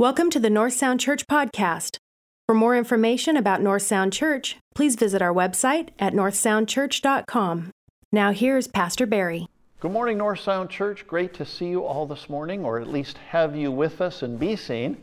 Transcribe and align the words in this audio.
Welcome 0.00 0.30
to 0.30 0.40
the 0.40 0.48
North 0.48 0.72
Sound 0.72 0.98
Church 0.98 1.26
podcast. 1.26 1.98
For 2.46 2.54
more 2.54 2.74
information 2.74 3.36
about 3.36 3.60
North 3.60 3.82
Sound 3.82 4.14
Church, 4.14 4.56
please 4.74 4.96
visit 4.96 5.20
our 5.20 5.30
website 5.30 5.90
at 5.98 6.14
northsoundchurch.com. 6.14 7.70
Now, 8.10 8.32
here's 8.32 8.66
Pastor 8.66 9.04
Barry. 9.04 9.46
Good 9.78 9.92
morning, 9.92 10.16
North 10.16 10.40
Sound 10.40 10.70
Church. 10.70 11.06
Great 11.06 11.34
to 11.34 11.44
see 11.44 11.66
you 11.66 11.84
all 11.84 12.06
this 12.06 12.30
morning, 12.30 12.64
or 12.64 12.80
at 12.80 12.88
least 12.88 13.18
have 13.28 13.54
you 13.54 13.70
with 13.70 14.00
us 14.00 14.22
and 14.22 14.38
be 14.38 14.56
seen. 14.56 14.96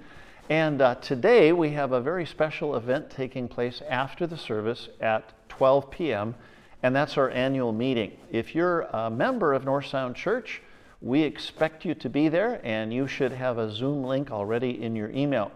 And 0.50 0.82
uh, 0.82 0.96
today 0.96 1.52
we 1.54 1.70
have 1.74 1.92
a 1.92 2.02
very 2.02 2.26
special 2.26 2.76
event 2.76 3.12
taking 3.12 3.48
place 3.48 3.84
after 3.88 4.26
the 4.26 4.36
service 4.36 4.90
at 5.00 5.32
12 5.50 5.92
p.m., 5.92 6.34
and 6.82 6.96
that's 6.96 7.20
our 7.20 7.30
annual 7.30 7.72
meeting. 7.72 8.18
If 8.32 8.56
you're 8.56 8.82
a 8.92 9.12
member 9.12 9.54
of 9.54 9.64
North 9.64 9.86
Sound 9.86 10.16
Church, 10.16 10.64
we 11.02 11.22
expect 11.22 11.86
you 11.86 11.94
to 11.96 12.10
be 12.10 12.30
there, 12.30 12.60
and 12.64 12.94
you 12.94 13.08
should 13.08 13.32
have 13.32 13.58
a 13.58 13.72
Zoom 13.72 14.04
link 14.04 14.32
already 14.32 14.82
in 14.82 14.96
your 14.96 15.10
email. 15.12 15.52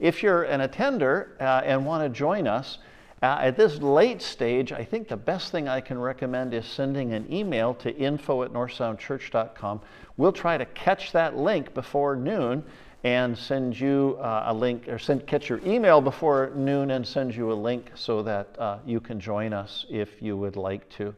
If 0.00 0.22
you're 0.22 0.44
an 0.44 0.60
attender 0.60 1.36
uh, 1.40 1.62
and 1.64 1.86
want 1.86 2.04
to 2.04 2.08
join 2.08 2.46
us, 2.46 2.78
uh, 3.22 3.38
at 3.40 3.56
this 3.56 3.78
late 3.78 4.20
stage, 4.20 4.72
I 4.72 4.84
think 4.84 5.08
the 5.08 5.16
best 5.16 5.50
thing 5.50 5.68
I 5.68 5.80
can 5.80 5.98
recommend 5.98 6.52
is 6.52 6.66
sending 6.66 7.14
an 7.14 7.32
email 7.32 7.74
to 7.76 7.94
info 7.96 8.42
at 8.42 8.52
northsoundchurch.com. 8.52 9.80
We'll 10.18 10.32
try 10.32 10.58
to 10.58 10.66
catch 10.66 11.12
that 11.12 11.36
link 11.36 11.72
before 11.72 12.14
noon 12.14 12.62
and 13.04 13.36
send 13.36 13.78
you 13.78 14.18
uh, 14.20 14.44
a 14.46 14.54
link, 14.54 14.88
or 14.88 14.98
send, 14.98 15.26
catch 15.26 15.48
your 15.48 15.60
email 15.64 16.00
before 16.00 16.52
noon 16.54 16.90
and 16.90 17.06
send 17.06 17.34
you 17.34 17.52
a 17.52 17.54
link 17.54 17.90
so 17.94 18.22
that 18.22 18.54
uh, 18.58 18.78
you 18.84 19.00
can 19.00 19.18
join 19.18 19.52
us 19.52 19.86
if 19.88 20.20
you 20.20 20.36
would 20.36 20.56
like 20.56 20.88
to. 20.90 21.14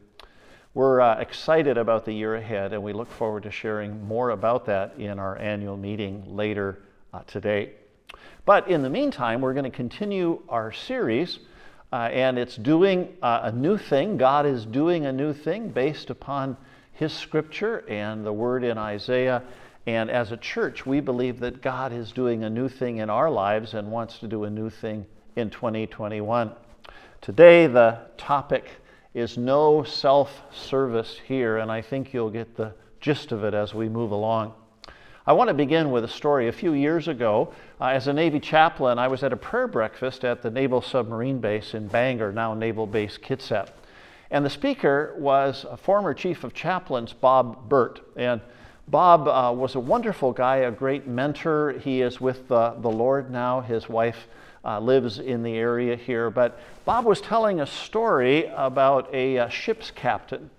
We're 0.79 1.01
uh, 1.01 1.19
excited 1.19 1.77
about 1.77 2.05
the 2.05 2.13
year 2.13 2.35
ahead, 2.35 2.71
and 2.71 2.81
we 2.81 2.93
look 2.93 3.11
forward 3.11 3.43
to 3.43 3.51
sharing 3.51 4.07
more 4.07 4.29
about 4.29 4.65
that 4.67 4.93
in 4.97 5.19
our 5.19 5.37
annual 5.37 5.75
meeting 5.75 6.23
later 6.37 6.79
uh, 7.13 7.19
today. 7.27 7.71
But 8.45 8.69
in 8.69 8.81
the 8.81 8.89
meantime, 8.89 9.41
we're 9.41 9.53
going 9.53 9.69
to 9.69 9.75
continue 9.75 10.41
our 10.47 10.71
series, 10.71 11.39
uh, 11.91 12.07
and 12.13 12.39
it's 12.39 12.55
doing 12.55 13.09
uh, 13.21 13.41
a 13.43 13.51
new 13.51 13.77
thing. 13.77 14.15
God 14.15 14.45
is 14.45 14.65
doing 14.65 15.05
a 15.05 15.11
new 15.11 15.33
thing 15.33 15.67
based 15.67 16.11
upon 16.11 16.55
His 16.93 17.11
scripture 17.11 17.83
and 17.89 18.25
the 18.25 18.31
word 18.31 18.63
in 18.63 18.77
Isaiah. 18.77 19.43
And 19.85 20.09
as 20.09 20.31
a 20.31 20.37
church, 20.37 20.85
we 20.85 21.01
believe 21.01 21.41
that 21.41 21.61
God 21.61 21.91
is 21.91 22.13
doing 22.13 22.45
a 22.45 22.49
new 22.49 22.69
thing 22.69 22.99
in 22.99 23.09
our 23.09 23.29
lives 23.29 23.73
and 23.73 23.91
wants 23.91 24.19
to 24.19 24.29
do 24.29 24.45
a 24.45 24.49
new 24.49 24.69
thing 24.69 25.05
in 25.35 25.49
2021. 25.49 26.53
Today, 27.19 27.67
the 27.67 27.99
topic 28.17 28.78
is 29.13 29.37
no 29.37 29.83
self 29.83 30.41
service 30.51 31.19
here, 31.25 31.57
and 31.57 31.71
I 31.71 31.81
think 31.81 32.13
you'll 32.13 32.29
get 32.29 32.55
the 32.55 32.73
gist 32.99 33.31
of 33.31 33.43
it 33.43 33.53
as 33.53 33.73
we 33.73 33.89
move 33.89 34.11
along. 34.11 34.53
I 35.25 35.33
want 35.33 35.49
to 35.49 35.53
begin 35.53 35.91
with 35.91 36.03
a 36.03 36.09
story. 36.09 36.47
A 36.47 36.51
few 36.51 36.73
years 36.73 37.07
ago, 37.07 37.53
uh, 37.79 37.85
as 37.85 38.07
a 38.07 38.13
Navy 38.13 38.39
chaplain, 38.39 38.97
I 38.97 39.07
was 39.07 39.23
at 39.23 39.31
a 39.31 39.37
prayer 39.37 39.67
breakfast 39.67 40.23
at 40.23 40.41
the 40.41 40.49
Naval 40.49 40.81
Submarine 40.81 41.39
Base 41.39 41.73
in 41.73 41.87
Bangor, 41.87 42.31
now 42.31 42.53
Naval 42.53 42.87
Base 42.87 43.17
Kitsap. 43.17 43.69
And 44.31 44.45
the 44.45 44.49
speaker 44.49 45.15
was 45.17 45.65
a 45.69 45.77
former 45.77 46.13
chief 46.13 46.43
of 46.43 46.53
chaplains, 46.53 47.13
Bob 47.13 47.67
Burt. 47.67 48.01
And 48.15 48.41
Bob 48.87 49.27
uh, 49.27 49.53
was 49.53 49.75
a 49.75 49.79
wonderful 49.79 50.31
guy, 50.33 50.57
a 50.57 50.71
great 50.71 51.07
mentor. 51.07 51.73
He 51.73 52.01
is 52.01 52.19
with 52.19 52.51
uh, 52.51 52.75
the 52.79 52.89
Lord 52.89 53.31
now. 53.31 53.61
His 53.61 53.89
wife 53.89 54.27
uh, 54.63 54.79
lives 54.79 55.19
in 55.19 55.43
the 55.43 55.55
area 55.55 55.95
here. 55.95 56.29
But 56.29 56.59
Bob 56.85 57.05
was 57.05 57.21
telling 57.21 57.61
a 57.61 57.65
story 57.65 58.45
about 58.55 59.13
a, 59.13 59.37
uh, 59.37 59.49
ship's 59.49 59.91
captain. 59.91 60.49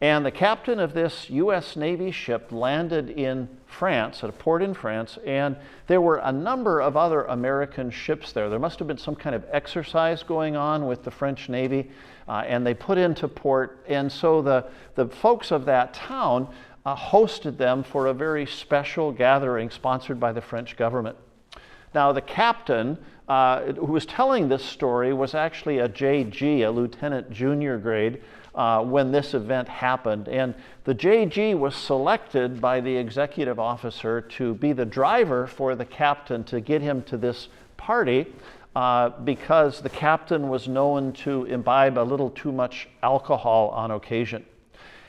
And 0.00 0.26
the 0.26 0.30
captain 0.30 0.80
of 0.80 0.92
this 0.92 1.30
U.S. 1.30 1.76
Navy 1.76 2.10
ship 2.10 2.52
landed 2.52 3.08
in 3.10 3.48
France, 3.66 4.22
at 4.22 4.30
a 4.30 4.32
port 4.32 4.62
in 4.62 4.74
France, 4.74 5.18
and 5.24 5.56
there 5.86 6.00
were 6.00 6.16
a 6.18 6.32
number 6.32 6.80
of 6.80 6.96
other 6.96 7.22
American 7.24 7.90
ships 7.90 8.32
there. 8.32 8.50
There 8.50 8.58
must 8.58 8.78
have 8.80 8.88
been 8.88 8.98
some 8.98 9.16
kind 9.16 9.34
of 9.34 9.44
exercise 9.50 10.22
going 10.22 10.56
on 10.56 10.86
with 10.86 11.04
the 11.04 11.10
French 11.10 11.48
Navy, 11.48 11.90
uh, 12.28 12.44
and 12.46 12.66
they 12.66 12.74
put 12.74 12.98
into 12.98 13.28
port. 13.28 13.84
And 13.88 14.10
so 14.10 14.42
the, 14.42 14.66
the 14.94 15.06
folks 15.06 15.50
of 15.50 15.64
that 15.66 15.94
town 15.94 16.48
uh, 16.84 16.94
hosted 16.94 17.56
them 17.56 17.82
for 17.82 18.08
a 18.08 18.14
very 18.14 18.46
special 18.46 19.10
gathering 19.10 19.70
sponsored 19.70 20.20
by 20.20 20.32
the 20.32 20.42
French 20.42 20.76
government. 20.76 21.16
Now, 21.94 22.12
the 22.12 22.20
captain 22.20 22.98
uh, 23.28 23.72
who 23.72 23.92
was 23.92 24.06
telling 24.06 24.48
this 24.48 24.64
story 24.64 25.12
was 25.12 25.34
actually 25.34 25.78
a 25.78 25.88
JG, 25.88 26.60
a 26.60 26.70
lieutenant 26.70 27.30
junior 27.30 27.78
grade, 27.78 28.22
uh, 28.54 28.84
when 28.84 29.10
this 29.12 29.34
event 29.34 29.68
happened. 29.68 30.28
And 30.28 30.54
the 30.84 30.94
JG 30.94 31.58
was 31.58 31.74
selected 31.74 32.60
by 32.60 32.80
the 32.80 32.96
executive 32.96 33.58
officer 33.58 34.20
to 34.20 34.54
be 34.54 34.72
the 34.72 34.84
driver 34.84 35.46
for 35.46 35.74
the 35.74 35.84
captain 35.84 36.44
to 36.44 36.60
get 36.60 36.82
him 36.82 37.02
to 37.04 37.16
this 37.16 37.48
party. 37.76 38.26
Uh, 38.76 39.10
because 39.22 39.82
the 39.82 39.88
captain 39.88 40.48
was 40.48 40.66
known 40.66 41.12
to 41.12 41.44
imbibe 41.44 41.96
a 41.96 42.02
little 42.02 42.30
too 42.30 42.50
much 42.50 42.88
alcohol 43.04 43.68
on 43.68 43.92
occasion. 43.92 44.44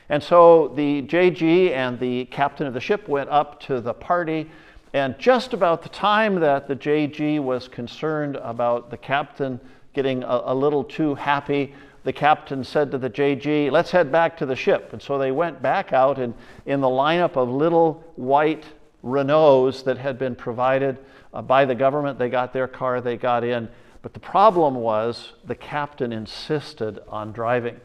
And 0.08 0.22
so 0.22 0.68
the 0.68 1.02
JG 1.02 1.72
and 1.72 1.98
the 1.98 2.26
captain 2.26 2.68
of 2.68 2.74
the 2.74 2.80
ship 2.80 3.08
went 3.08 3.28
up 3.28 3.60
to 3.62 3.80
the 3.80 3.92
party 3.92 4.48
and 4.96 5.18
just 5.18 5.52
about 5.52 5.82
the 5.82 5.90
time 5.90 6.36
that 6.36 6.68
the 6.68 6.74
JG 6.74 7.38
was 7.38 7.68
concerned 7.68 8.36
about 8.36 8.88
the 8.88 8.96
captain 8.96 9.60
getting 9.92 10.22
a, 10.22 10.40
a, 10.46 10.54
little 10.54 10.82
too 10.82 11.14
happy, 11.14 11.74
the 12.04 12.14
captain 12.14 12.64
said 12.64 12.90
to 12.92 12.96
the 12.96 13.10
JG, 13.10 13.70
Let's 13.70 13.90
head 13.90 14.10
back 14.10 14.38
to 14.38 14.46
the 14.46 14.56
ship. 14.56 14.94
And 14.94 15.02
so 15.02 15.18
they 15.18 15.32
went 15.32 15.60
back 15.60 15.92
out, 15.92 16.18
and 16.18 16.32
in 16.64 16.80
the 16.80 16.86
lineup 16.86 17.36
of 17.36 17.50
little 17.50 18.02
white 18.16 18.64
Renaults 19.04 19.84
that 19.84 19.98
had 19.98 20.18
been 20.18 20.34
provided 20.34 20.96
uh, 21.34 21.42
by 21.42 21.66
the 21.66 21.74
government, 21.74 22.18
they 22.18 22.30
got 22.30 22.54
their 22.54 22.66
car, 22.66 23.02
they 23.02 23.18
got 23.18 23.44
in. 23.44 23.68
But 24.00 24.14
the 24.14 24.20
problem 24.20 24.76
was 24.76 25.34
the 25.44 25.54
captain 25.54 26.10
insisted 26.10 27.00
on 27.06 27.32
driving. 27.32 27.78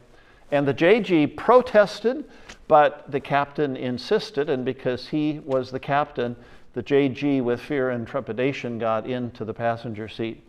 And 0.49 0.66
the 0.66 0.73
JG 0.73 1.35
protested, 1.35 2.23
but 2.69 3.11
the 3.11 3.19
captain 3.19 3.75
insisted, 3.75 4.49
and 4.49 4.63
because 4.63 5.09
he 5.09 5.41
was 5.43 5.72
the 5.72 5.79
captain, 5.79 6.38
the 6.73 6.83
JG, 6.83 7.43
with 7.43 7.59
fear 7.59 7.89
and 7.89 8.07
trepidation, 8.07 8.79
got 8.79 9.05
into 9.05 9.43
the 9.43 9.53
passenger 9.53 10.07
seat. 10.07 10.43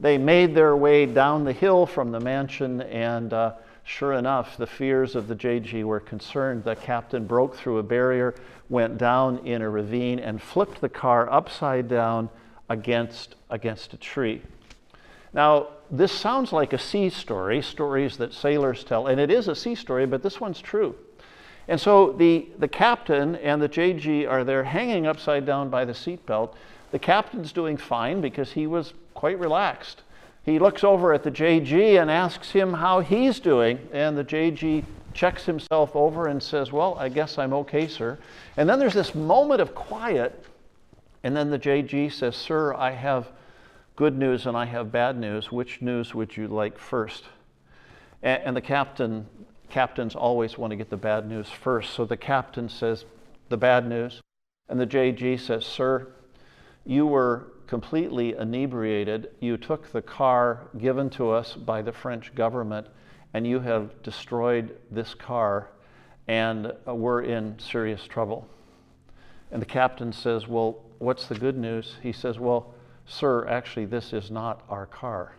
They 0.00 0.16
made 0.16 0.54
their 0.54 0.76
way 0.76 1.06
down 1.06 1.44
the 1.44 1.52
hill 1.52 1.84
from 1.84 2.12
the 2.12 2.20
mansion, 2.20 2.82
and 2.82 3.32
uh, 3.32 3.54
sure 3.82 4.12
enough, 4.12 4.56
the 4.56 4.66
fears 4.66 5.16
of 5.16 5.26
the 5.26 5.34
JG 5.34 5.82
were 5.82 5.98
concerned. 5.98 6.62
The 6.62 6.76
captain 6.76 7.26
broke 7.26 7.56
through 7.56 7.78
a 7.78 7.82
barrier, 7.82 8.34
went 8.68 8.98
down 8.98 9.38
in 9.46 9.62
a 9.62 9.68
ravine, 9.68 10.20
and 10.20 10.40
flipped 10.40 10.80
the 10.80 10.88
car 10.88 11.28
upside 11.30 11.88
down 11.88 12.28
against, 12.68 13.34
against 13.50 13.92
a 13.94 13.96
tree. 13.96 14.42
Now, 15.32 15.68
this 15.90 16.12
sounds 16.12 16.52
like 16.52 16.72
a 16.72 16.78
sea 16.78 17.10
story, 17.10 17.62
stories 17.62 18.18
that 18.18 18.32
sailors 18.32 18.84
tell, 18.84 19.08
and 19.08 19.20
it 19.20 19.30
is 19.30 19.48
a 19.48 19.56
sea 19.56 19.74
story, 19.74 20.06
but 20.06 20.22
this 20.22 20.40
one's 20.40 20.60
true. 20.60 20.94
And 21.68 21.78
so 21.78 22.12
the, 22.12 22.48
the 22.58 22.68
captain 22.68 23.36
and 23.36 23.60
the 23.60 23.68
JG 23.68 24.28
are 24.28 24.42
there 24.42 24.64
hanging 24.64 25.06
upside 25.06 25.44
down 25.44 25.68
by 25.68 25.84
the 25.84 25.92
seatbelt. 25.92 26.54
The 26.90 26.98
captain's 26.98 27.52
doing 27.52 27.76
fine 27.76 28.22
because 28.22 28.52
he 28.52 28.66
was 28.66 28.94
quite 29.12 29.38
relaxed. 29.38 30.02
He 30.44 30.58
looks 30.58 30.82
over 30.82 31.12
at 31.12 31.22
the 31.22 31.30
JG 31.30 32.00
and 32.00 32.10
asks 32.10 32.52
him 32.52 32.72
how 32.72 33.00
he's 33.00 33.38
doing, 33.38 33.78
and 33.92 34.16
the 34.16 34.24
JG 34.24 34.82
checks 35.12 35.44
himself 35.44 35.94
over 35.94 36.28
and 36.28 36.42
says, 36.42 36.72
Well, 36.72 36.94
I 36.98 37.10
guess 37.10 37.36
I'm 37.36 37.52
okay, 37.52 37.86
sir. 37.86 38.16
And 38.56 38.66
then 38.66 38.78
there's 38.78 38.94
this 38.94 39.14
moment 39.14 39.60
of 39.60 39.74
quiet, 39.74 40.42
and 41.22 41.36
then 41.36 41.50
the 41.50 41.58
JG 41.58 42.10
says, 42.12 42.34
Sir, 42.34 42.72
I 42.72 42.92
have 42.92 43.28
good 43.94 44.16
news 44.16 44.46
and 44.46 44.56
I 44.56 44.64
have 44.64 44.90
bad 44.90 45.18
news. 45.18 45.52
Which 45.52 45.82
news 45.82 46.14
would 46.14 46.36
you 46.36 46.48
like 46.48 46.78
first? 46.78 47.24
And, 48.22 48.42
and 48.44 48.56
the 48.56 48.62
captain 48.62 49.26
captains 49.70 50.14
always 50.14 50.56
want 50.56 50.70
to 50.70 50.76
get 50.76 50.90
the 50.90 50.96
bad 50.96 51.28
news 51.28 51.48
first. 51.48 51.92
So 51.94 52.04
the 52.04 52.16
captain 52.16 52.68
says 52.68 53.04
the 53.48 53.56
bad 53.56 53.88
news, 53.88 54.20
and 54.68 54.80
the 54.80 54.86
JG 54.86 55.40
says, 55.40 55.64
Sir, 55.64 56.08
you 56.84 57.06
were 57.06 57.52
completely 57.66 58.34
inebriated. 58.34 59.30
You 59.40 59.56
took 59.56 59.92
the 59.92 60.02
car 60.02 60.68
given 60.78 61.10
to 61.10 61.30
us 61.30 61.54
by 61.54 61.82
the 61.82 61.92
French 61.92 62.34
government, 62.34 62.86
and 63.34 63.46
you 63.46 63.60
have 63.60 64.02
destroyed 64.02 64.76
this 64.90 65.14
car, 65.14 65.68
and 66.26 66.72
uh, 66.86 66.94
we're 66.94 67.22
in 67.22 67.58
serious 67.58 68.04
trouble. 68.04 68.48
And 69.50 69.62
the 69.62 69.66
captain 69.66 70.12
says, 70.12 70.48
Well, 70.48 70.82
what's 70.98 71.26
the 71.26 71.34
good 71.34 71.56
news? 71.56 71.96
He 72.02 72.12
says, 72.12 72.38
Well, 72.38 72.74
sir, 73.06 73.46
actually, 73.46 73.86
this 73.86 74.12
is 74.12 74.30
not 74.30 74.64
our 74.68 74.86
car. 74.86 75.34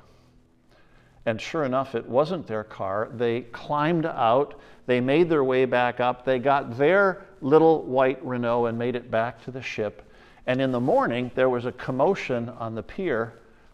And 1.25 1.39
sure 1.39 1.66
enough, 1.66 1.95
it 1.95 2.07
wasn't 2.07 2.48
their 2.48 2.63
car. 2.63 3.10
They 3.13 3.42
climbed 3.42 4.06
out, 4.06 4.60
they 4.86 5.01
made 5.01 5.30
their 5.30 5.44
way 5.44 5.66
back 5.66 6.00
up, 6.00 6.25
they 6.25 6.39
got 6.39 6.77
their 6.77 7.25
little 7.42 7.83
white 7.83 8.24
Renault 8.25 8.66
and 8.68 8.77
made 8.77 8.95
it 8.95 9.12
back 9.12 9.44
to 9.44 9.51
the 9.51 9.62
ship. 9.62 10.10
And 10.48 10.62
in 10.62 10.71
the 10.71 10.80
morning, 10.80 11.31
there 11.36 11.50
was 11.50 11.66
a 11.66 11.71
commotion 11.71 12.50
on 12.50 12.75
the 12.75 12.83
pier 12.83 13.33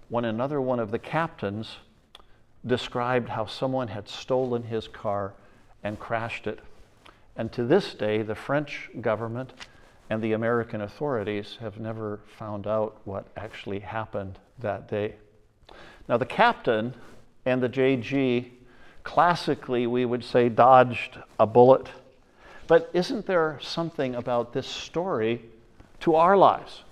when 0.09 0.25
another 0.25 0.59
one 0.59 0.79
of 0.79 0.91
the 0.91 0.99
captains 0.99 1.77
described 2.65 3.29
how 3.29 3.45
someone 3.45 3.87
had 3.87 4.09
stolen 4.09 4.63
his 4.63 4.87
car 4.87 5.33
and 5.83 5.99
crashed 5.99 6.47
it. 6.47 6.59
And 7.35 7.51
to 7.53 7.63
this 7.63 7.93
day, 7.93 8.21
the 8.21 8.35
French 8.35 8.89
government 9.01 9.53
and 10.09 10.21
the 10.21 10.33
American 10.33 10.81
authorities 10.81 11.57
have 11.59 11.79
never 11.79 12.19
found 12.37 12.67
out 12.67 12.97
what 13.05 13.27
actually 13.35 13.79
happened 13.79 14.39
that 14.59 14.89
day. 14.89 15.15
Now, 16.07 16.17
the 16.17 16.25
captain 16.25 16.93
and 17.45 17.61
the 17.61 17.69
JG, 17.69 18.49
classically, 19.03 19.87
we 19.87 20.05
would 20.05 20.23
say, 20.23 20.49
dodged 20.49 21.19
a 21.39 21.45
bullet. 21.45 21.87
But 22.67 22.89
isn't 22.93 23.25
there 23.27 23.59
something 23.61 24.15
about 24.15 24.53
this 24.53 24.67
story 24.67 25.43
to 26.01 26.15
our 26.15 26.35
lives? 26.35 26.83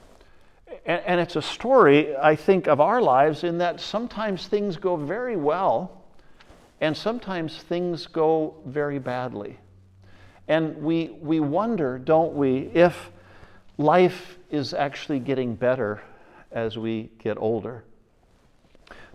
And, 0.86 1.02
and 1.06 1.20
it's 1.20 1.36
a 1.36 1.42
story, 1.42 2.16
I 2.16 2.36
think, 2.36 2.68
of 2.68 2.80
our 2.80 3.02
lives 3.02 3.44
in 3.44 3.58
that 3.58 3.80
sometimes 3.80 4.48
things 4.48 4.78
go 4.78 4.96
very 4.96 5.36
well 5.36 6.04
and 6.82 6.96
sometimes 6.96 7.58
things 7.58 8.08
go 8.08 8.56
very 8.66 9.00
badly. 9.00 9.58
And 10.48 10.84
we, 10.84 11.18
we 11.22 11.40
wonder, 11.40 11.98
don't 11.98 12.34
we, 12.34 12.70
if 12.74 13.10
life 13.78 14.38
is 14.52 14.74
actually 14.74 15.20
getting 15.20 15.56
better 15.56 16.02
as 16.52 16.78
we 16.78 17.10
get 17.20 17.38
older. 17.38 17.84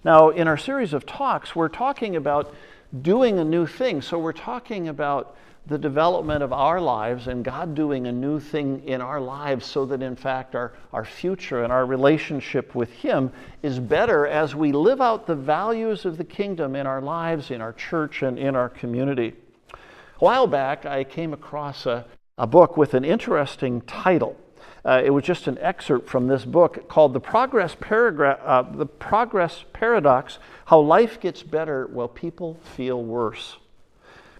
Now, 0.04 0.30
in 0.30 0.46
our 0.46 0.56
series 0.56 0.92
of 0.92 1.06
talks, 1.06 1.56
we're 1.56 1.68
talking 1.68 2.14
about 2.14 2.54
doing 3.02 3.38
a 3.38 3.44
new 3.44 3.66
thing. 3.66 4.00
So, 4.00 4.18
we're 4.18 4.32
talking 4.32 4.88
about 4.88 5.36
the 5.66 5.78
development 5.78 6.42
of 6.42 6.52
our 6.52 6.80
lives 6.80 7.26
and 7.26 7.44
God 7.44 7.74
doing 7.74 8.06
a 8.06 8.12
new 8.12 8.40
thing 8.40 8.82
in 8.86 9.02
our 9.02 9.20
lives 9.20 9.66
so 9.66 9.84
that, 9.86 10.00
in 10.00 10.16
fact, 10.16 10.54
our, 10.54 10.72
our 10.92 11.04
future 11.04 11.62
and 11.62 11.72
our 11.72 11.84
relationship 11.84 12.74
with 12.74 12.90
Him 12.90 13.30
is 13.62 13.78
better 13.78 14.26
as 14.26 14.54
we 14.54 14.72
live 14.72 15.00
out 15.00 15.26
the 15.26 15.34
values 15.34 16.06
of 16.06 16.16
the 16.16 16.24
kingdom 16.24 16.74
in 16.74 16.86
our 16.86 17.02
lives, 17.02 17.50
in 17.50 17.60
our 17.60 17.74
church, 17.74 18.22
and 18.22 18.38
in 18.38 18.56
our 18.56 18.70
community. 18.70 19.34
A 19.72 19.76
while 20.24 20.46
back, 20.46 20.86
I 20.86 21.04
came 21.04 21.34
across 21.34 21.84
a, 21.84 22.06
a 22.38 22.46
book 22.46 22.76
with 22.76 22.94
an 22.94 23.04
interesting 23.04 23.82
title. 23.82 24.36
Uh, 24.84 25.02
it 25.04 25.10
was 25.10 25.24
just 25.24 25.46
an 25.48 25.58
excerpt 25.58 26.08
from 26.08 26.28
this 26.28 26.44
book 26.44 26.88
called 26.88 27.12
The 27.12 27.20
Progress, 27.20 27.74
Paragra- 27.74 28.38
uh, 28.44 28.62
the 28.62 28.86
Progress 28.86 29.64
Paradox 29.72 30.38
How 30.66 30.78
Life 30.80 31.20
Gets 31.20 31.42
Better 31.42 31.86
While 31.86 32.08
People 32.08 32.58
Feel 32.76 33.02
Worse. 33.02 33.56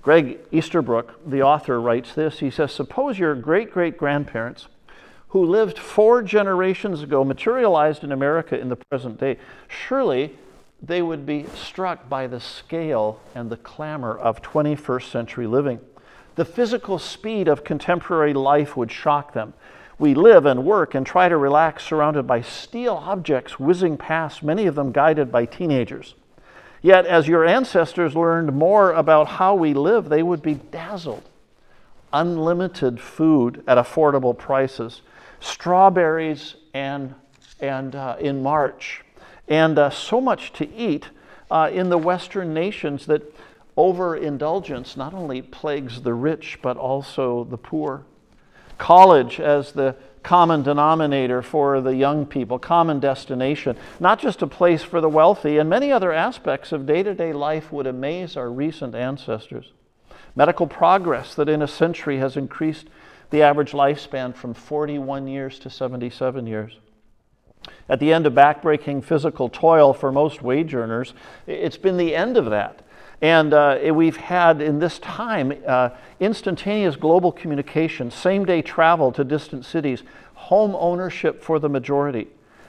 Greg 0.00 0.38
Easterbrook, 0.52 1.28
the 1.28 1.42
author, 1.42 1.80
writes 1.80 2.14
this. 2.14 2.38
He 2.38 2.50
says 2.50 2.72
Suppose 2.72 3.18
your 3.18 3.34
great 3.34 3.72
great 3.72 3.98
grandparents, 3.98 4.68
who 5.28 5.44
lived 5.44 5.78
four 5.78 6.22
generations 6.22 7.02
ago, 7.02 7.24
materialized 7.24 8.04
in 8.04 8.12
America 8.12 8.58
in 8.58 8.68
the 8.68 8.76
present 8.76 9.20
day. 9.20 9.36
Surely 9.66 10.34
they 10.80 11.02
would 11.02 11.26
be 11.26 11.44
struck 11.54 12.08
by 12.08 12.26
the 12.26 12.40
scale 12.40 13.20
and 13.34 13.50
the 13.50 13.56
clamor 13.56 14.16
of 14.16 14.40
21st 14.42 15.10
century 15.10 15.46
living. 15.46 15.80
The 16.36 16.44
physical 16.44 16.98
speed 16.98 17.48
of 17.48 17.64
contemporary 17.64 18.32
life 18.32 18.76
would 18.76 18.92
shock 18.92 19.32
them. 19.32 19.54
We 19.98 20.14
live 20.14 20.46
and 20.46 20.64
work 20.64 20.94
and 20.94 21.04
try 21.04 21.28
to 21.28 21.36
relax 21.36 21.84
surrounded 21.84 22.26
by 22.26 22.40
steel 22.40 22.94
objects 22.94 23.58
whizzing 23.58 23.96
past, 23.96 24.42
many 24.44 24.66
of 24.66 24.76
them 24.76 24.92
guided 24.92 25.32
by 25.32 25.44
teenagers. 25.44 26.14
Yet, 26.80 27.06
as 27.06 27.26
your 27.26 27.44
ancestors 27.44 28.14
learned 28.14 28.54
more 28.54 28.92
about 28.92 29.26
how 29.26 29.56
we 29.56 29.74
live, 29.74 30.08
they 30.08 30.22
would 30.22 30.40
be 30.40 30.54
dazzled. 30.54 31.24
Unlimited 32.12 33.00
food 33.00 33.64
at 33.66 33.76
affordable 33.76 34.38
prices, 34.38 35.02
strawberries 35.40 36.54
and, 36.72 37.14
and 37.58 37.96
uh, 37.96 38.16
in 38.20 38.42
March, 38.42 39.02
and 39.48 39.78
uh, 39.78 39.90
so 39.90 40.20
much 40.20 40.52
to 40.52 40.72
eat 40.72 41.08
uh, 41.50 41.68
in 41.72 41.88
the 41.88 41.98
Western 41.98 42.54
nations 42.54 43.06
that 43.06 43.34
overindulgence 43.76 44.96
not 44.96 45.12
only 45.12 45.42
plagues 45.42 46.02
the 46.02 46.14
rich 46.14 46.58
but 46.62 46.76
also 46.76 47.44
the 47.44 47.58
poor. 47.58 48.04
College 48.78 49.40
as 49.40 49.72
the 49.72 49.96
common 50.22 50.62
denominator 50.62 51.42
for 51.42 51.80
the 51.80 51.94
young 51.94 52.26
people, 52.26 52.58
common 52.58 53.00
destination, 53.00 53.76
not 53.98 54.18
just 54.18 54.42
a 54.42 54.46
place 54.46 54.82
for 54.82 55.00
the 55.00 55.08
wealthy, 55.08 55.58
and 55.58 55.68
many 55.68 55.92
other 55.92 56.12
aspects 56.12 56.72
of 56.72 56.86
day 56.86 57.02
to 57.02 57.14
day 57.14 57.32
life 57.32 57.72
would 57.72 57.86
amaze 57.86 58.36
our 58.36 58.50
recent 58.50 58.94
ancestors. 58.94 59.72
Medical 60.34 60.66
progress 60.66 61.34
that 61.34 61.48
in 61.48 61.62
a 61.62 61.68
century 61.68 62.18
has 62.18 62.36
increased 62.36 62.88
the 63.30 63.42
average 63.42 63.72
lifespan 63.72 64.34
from 64.34 64.54
41 64.54 65.26
years 65.26 65.58
to 65.58 65.70
77 65.70 66.46
years. 66.46 66.78
At 67.88 68.00
the 68.00 68.12
end 68.12 68.26
of 68.26 68.34
backbreaking 68.34 69.04
physical 69.04 69.48
toil 69.48 69.92
for 69.92 70.12
most 70.12 70.42
wage 70.42 70.74
earners, 70.74 71.14
it's 71.46 71.76
been 71.76 71.96
the 71.96 72.14
end 72.14 72.36
of 72.36 72.50
that. 72.50 72.82
And 73.20 73.52
uh, 73.52 73.78
we've 73.92 74.16
had 74.16 74.62
in 74.62 74.78
this 74.78 74.98
time 75.00 75.52
uh, 75.66 75.90
instantaneous 76.20 76.94
global 76.96 77.32
communication, 77.32 78.10
same 78.10 78.44
day 78.44 78.62
travel 78.62 79.10
to 79.12 79.24
distant 79.24 79.64
cities, 79.64 80.02
home 80.34 80.76
ownership 80.78 81.42
for 81.42 81.58
the 81.58 81.68
majority, 81.68 82.28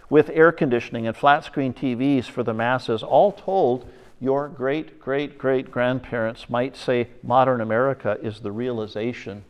with 0.09 0.29
air 0.31 0.51
conditioning 0.51 1.05
and 1.05 1.15
flat 1.15 1.43
screen 1.43 1.73
TVs 1.73 2.25
for 2.25 2.41
the 2.41 2.53
masses. 2.53 3.03
All 3.03 3.31
told, 3.31 3.87
your 4.19 4.49
great 4.49 4.99
great 4.99 5.37
great 5.37 5.71
grandparents 5.71 6.49
might 6.49 6.75
say 6.75 7.07
modern 7.23 7.61
America 7.61 8.17
is 8.21 8.39
the 8.39 8.51
realization 8.51 9.45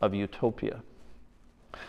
of 0.00 0.14
utopia. 0.14 0.82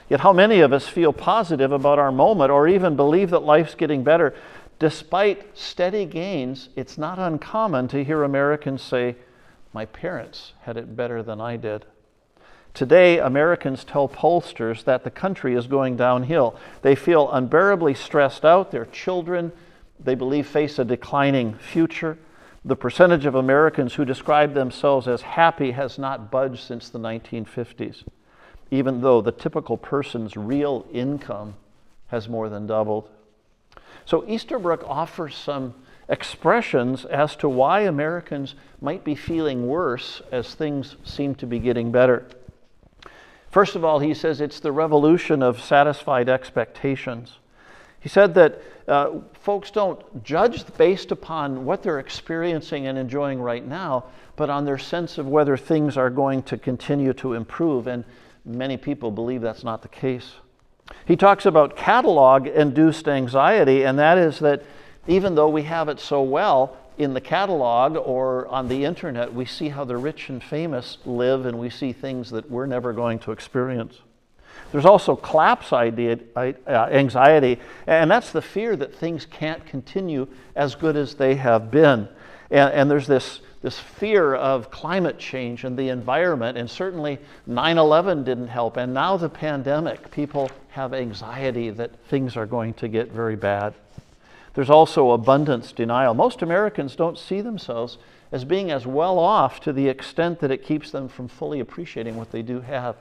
Yet, 0.10 0.22
how 0.22 0.34
many 0.34 0.62
of 0.62 0.74
us 0.74 0.88
feel 0.88 1.14
positive 1.14 1.72
about 1.72 2.00
our 2.00 2.12
moment 2.12 2.52
or 2.52 2.68
even 2.68 2.96
believe 2.96 3.30
that 3.32 3.44
life's 3.44 3.76
getting 3.76 4.04
better 4.04 4.34
Despite 4.78 5.58
steady 5.58 6.06
gains, 6.06 6.70
it's 6.76 6.98
not 6.98 7.18
uncommon 7.18 7.88
to 7.90 8.04
hear 8.04 8.24
Americans 8.24 8.82
say, 8.82 9.16
My 9.74 9.86
parents 9.86 10.54
had 10.64 10.76
it 10.76 10.96
better 10.96 11.24
than 11.24 11.40
I 11.40 11.56
did. 11.56 11.86
Today, 12.74 13.20
Americans 13.20 13.86
tell 13.86 14.10
pollsters 14.10 14.84
that 14.84 15.06
the 15.06 15.10
country 15.10 15.56
is 15.56 15.66
going 15.66 15.96
downhill. 15.96 16.58
They 16.82 16.94
feel 16.94 17.32
unbearably 17.32 17.94
stressed 17.94 18.44
out. 18.44 18.72
Their 18.72 18.86
children, 18.86 19.54
they 19.98 20.14
believe, 20.14 20.46
face 20.46 20.78
a 20.78 20.84
declining 20.84 21.54
future. 21.54 22.18
The 22.66 22.76
percentage 22.76 23.26
of 23.26 23.36
Americans 23.36 23.94
who 23.94 24.04
describe 24.04 24.54
themselves 24.54 25.08
as 25.08 25.22
happy 25.22 25.72
has 25.72 25.98
not 25.98 26.30
budged 26.30 26.64
since 26.64 26.90
the 26.90 27.00
1950s, 27.00 28.04
even 28.72 29.00
though 29.00 29.22
the 29.22 29.32
typical 29.32 29.78
person's 29.78 30.36
real 30.36 30.86
income 30.92 31.56
has 32.08 32.28
more 32.28 32.50
than 32.50 32.68
doubled. 32.68 33.08
So 34.06 34.24
Easterbrook 34.28 34.84
offers 34.88 35.36
some 35.36 35.74
expressions 36.08 37.06
as 37.06 37.36
to 37.38 37.50
why 37.50 37.82
Americans 37.82 38.56
might 38.80 39.04
be 39.04 39.16
feeling 39.16 39.68
worse 39.68 40.22
as 40.32 40.54
things 40.54 40.96
seem 41.04 41.36
to 41.36 41.48
be 41.48 41.60
getting 41.60 41.92
better. 41.92 42.28
First 43.50 43.76
of 43.76 43.84
all, 43.84 44.00
he 44.00 44.14
says 44.14 44.42
it's 44.42 44.60
the 44.60 44.72
revolution 44.72 45.42
of 45.42 45.62
satisfied 45.62 46.30
expectations. 46.30 47.40
He 48.00 48.10
said 48.10 48.36
that 48.36 48.62
uh, 48.88 49.22
folks 49.34 49.72
don't 49.72 50.24
judge 50.24 50.64
based 50.78 51.12
upon 51.12 51.66
what 51.66 51.82
they're 51.82 51.98
experiencing 51.98 52.86
and 52.86 53.00
enjoying 53.00 53.42
right 53.42 53.66
now, 53.66 54.06
but 54.36 54.52
on 54.52 54.66
their 54.66 54.78
sense 54.78 55.18
of 55.18 55.28
whether 55.28 55.58
things 55.58 55.98
are 55.98 56.12
going 56.12 56.44
to 56.44 56.58
continue 56.58 57.14
to 57.14 57.34
improve. 57.34 57.88
And 57.88 58.04
many 58.44 58.78
people 58.78 59.10
believe 59.10 59.42
that's 59.42 59.64
not 59.64 59.82
the 59.82 59.88
case. 59.88 60.34
He 61.06 61.16
talks 61.16 61.46
about 61.46 61.76
catalog 61.76 62.48
induced 62.48 63.08
anxiety, 63.08 63.84
and 63.84 63.98
that 64.00 64.18
is 64.18 64.40
that 64.40 64.64
even 65.08 65.36
though 65.36 65.50
we 65.50 65.64
have 65.64 65.90
it 65.90 66.00
so 66.00 66.22
well 66.22 66.78
in 66.98 67.14
the 67.14 67.22
catalog 67.22 67.96
or 67.96 68.48
on 68.48 68.68
the 68.68 68.86
internet, 68.86 69.34
we 69.34 69.46
see 69.46 69.70
how 69.70 69.84
the 69.84 69.98
rich 69.98 70.30
and 70.30 70.44
famous 70.44 70.98
live 71.06 71.46
and 71.46 71.60
we 71.60 71.70
see 71.70 71.94
things 71.94 72.30
that 72.32 72.50
we're 72.50 72.66
never 72.66 72.94
going 72.94 73.20
to 73.20 73.32
experience. 73.32 74.00
There's 74.72 74.86
also 74.86 75.16
collapse 75.16 75.74
idea, 75.74 76.20
uh, 76.36 76.54
anxiety, 76.68 77.60
and 77.88 78.10
that's 78.10 78.32
the 78.32 78.42
fear 78.42 78.76
that 78.76 78.96
things 78.96 79.26
can't 79.26 79.66
continue 79.66 80.28
as 80.56 80.76
good 80.76 80.96
as 80.96 81.16
they 81.16 81.36
have 81.36 81.70
been. 81.70 82.08
And, 82.50 82.74
and 82.74 82.92
there's 82.92 83.08
this 83.08 83.42
this 83.66 83.80
fear 83.80 84.36
of 84.36 84.70
climate 84.70 85.18
change 85.18 85.64
and 85.64 85.76
the 85.76 85.90
environment, 85.90 86.56
and 86.56 86.70
certainly 86.70 87.18
9 87.48 87.80
11 87.80 88.24
didn't 88.24 88.50
help. 88.50 88.78
And 88.78 88.94
now 88.94 89.18
the 89.18 89.28
pandemic, 89.28 90.12
people 90.12 90.52
have 90.70 90.94
anxiety 90.94 91.72
that 91.72 92.00
things 92.06 92.38
are 92.38 92.46
going 92.46 92.76
to 92.76 92.88
get 92.88 93.12
very 93.12 93.36
bad. 93.36 93.74
There's 94.54 94.70
also 94.70 95.10
abundance 95.10 95.72
denial. 95.72 96.14
Most 96.14 96.44
Americans 96.44 96.96
don't 96.96 97.18
see 97.18 97.42
themselves 97.42 97.98
as 98.32 98.46
being 98.46 98.70
as 98.70 98.86
well 98.86 99.18
off 99.18 99.60
to 99.62 99.74
the 99.74 99.88
extent 99.88 100.42
that 100.42 100.52
it 100.52 100.64
keeps 100.64 100.92
them 100.92 101.10
from 101.10 101.28
fully 101.28 101.60
appreciating 101.60 102.18
what 102.18 102.32
they 102.32 102.44
do 102.44 102.62
have. 102.62 102.96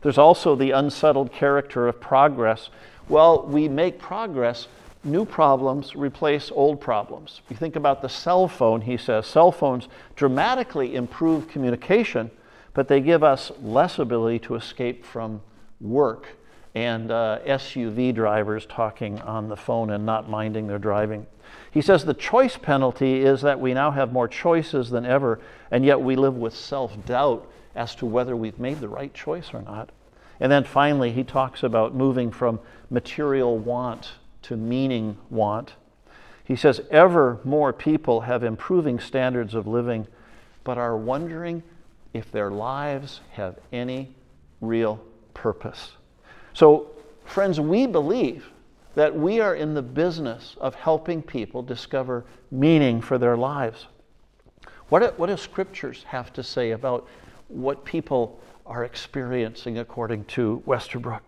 There's 0.00 0.18
also 0.18 0.56
the 0.56 0.72
unsettled 0.72 1.32
character 1.32 1.86
of 1.86 2.00
progress. 2.00 2.68
Well, 3.08 3.46
we 3.46 3.68
make 3.68 4.00
progress 4.00 4.66
new 5.04 5.24
problems 5.24 5.94
replace 5.94 6.50
old 6.54 6.80
problems. 6.80 7.40
You 7.48 7.56
think 7.56 7.76
about 7.76 8.02
the 8.02 8.08
cell 8.08 8.48
phone, 8.48 8.82
he 8.82 8.96
says, 8.96 9.26
cell 9.26 9.52
phones 9.52 9.88
dramatically 10.16 10.94
improve 10.94 11.48
communication, 11.48 12.30
but 12.74 12.88
they 12.88 13.00
give 13.00 13.22
us 13.22 13.50
less 13.60 13.98
ability 13.98 14.38
to 14.40 14.54
escape 14.54 15.04
from 15.04 15.42
work 15.80 16.28
and 16.74 17.10
uh, 17.10 17.38
SUV 17.44 18.14
drivers 18.14 18.64
talking 18.66 19.20
on 19.20 19.48
the 19.48 19.56
phone 19.56 19.90
and 19.90 20.06
not 20.06 20.30
minding 20.30 20.66
their 20.66 20.78
driving. 20.78 21.26
He 21.70 21.82
says 21.82 22.04
the 22.04 22.14
choice 22.14 22.56
penalty 22.56 23.20
is 23.20 23.42
that 23.42 23.60
we 23.60 23.74
now 23.74 23.90
have 23.90 24.12
more 24.12 24.28
choices 24.28 24.88
than 24.88 25.04
ever, 25.04 25.40
and 25.70 25.84
yet 25.84 26.00
we 26.00 26.16
live 26.16 26.36
with 26.36 26.54
self 26.54 27.04
doubt 27.04 27.50
as 27.74 27.94
to 27.96 28.06
whether 28.06 28.36
we've 28.36 28.58
made 28.58 28.80
the 28.80 28.88
right 28.88 29.12
choice 29.12 29.52
or 29.52 29.62
not. 29.62 29.90
And 30.40 30.50
then 30.50 30.64
finally, 30.64 31.12
he 31.12 31.24
talks 31.24 31.62
about 31.62 31.94
moving 31.94 32.30
from 32.30 32.58
material 32.90 33.58
want 33.58 34.12
to 34.42 34.56
meaning 34.56 35.16
want. 35.30 35.74
He 36.44 36.56
says, 36.56 36.80
ever 36.90 37.38
more 37.44 37.72
people 37.72 38.22
have 38.22 38.42
improving 38.42 38.98
standards 38.98 39.54
of 39.54 39.66
living, 39.66 40.06
but 40.64 40.78
are 40.78 40.96
wondering 40.96 41.62
if 42.12 42.30
their 42.30 42.50
lives 42.50 43.20
have 43.32 43.58
any 43.72 44.14
real 44.60 45.00
purpose. 45.34 45.92
So, 46.52 46.90
friends, 47.24 47.60
we 47.60 47.86
believe 47.86 48.50
that 48.94 49.16
we 49.16 49.40
are 49.40 49.54
in 49.54 49.74
the 49.74 49.82
business 49.82 50.56
of 50.60 50.74
helping 50.74 51.22
people 51.22 51.62
discover 51.62 52.24
meaning 52.50 53.00
for 53.00 53.18
their 53.18 53.36
lives. 53.36 53.86
What 54.88 55.18
what 55.18 55.28
do 55.28 55.36
scriptures 55.36 56.04
have 56.08 56.32
to 56.34 56.42
say 56.42 56.72
about 56.72 57.08
what 57.48 57.84
people 57.84 58.38
are 58.66 58.84
experiencing 58.84 59.78
according 59.78 60.24
to 60.26 60.62
Easterbrook? 60.66 61.22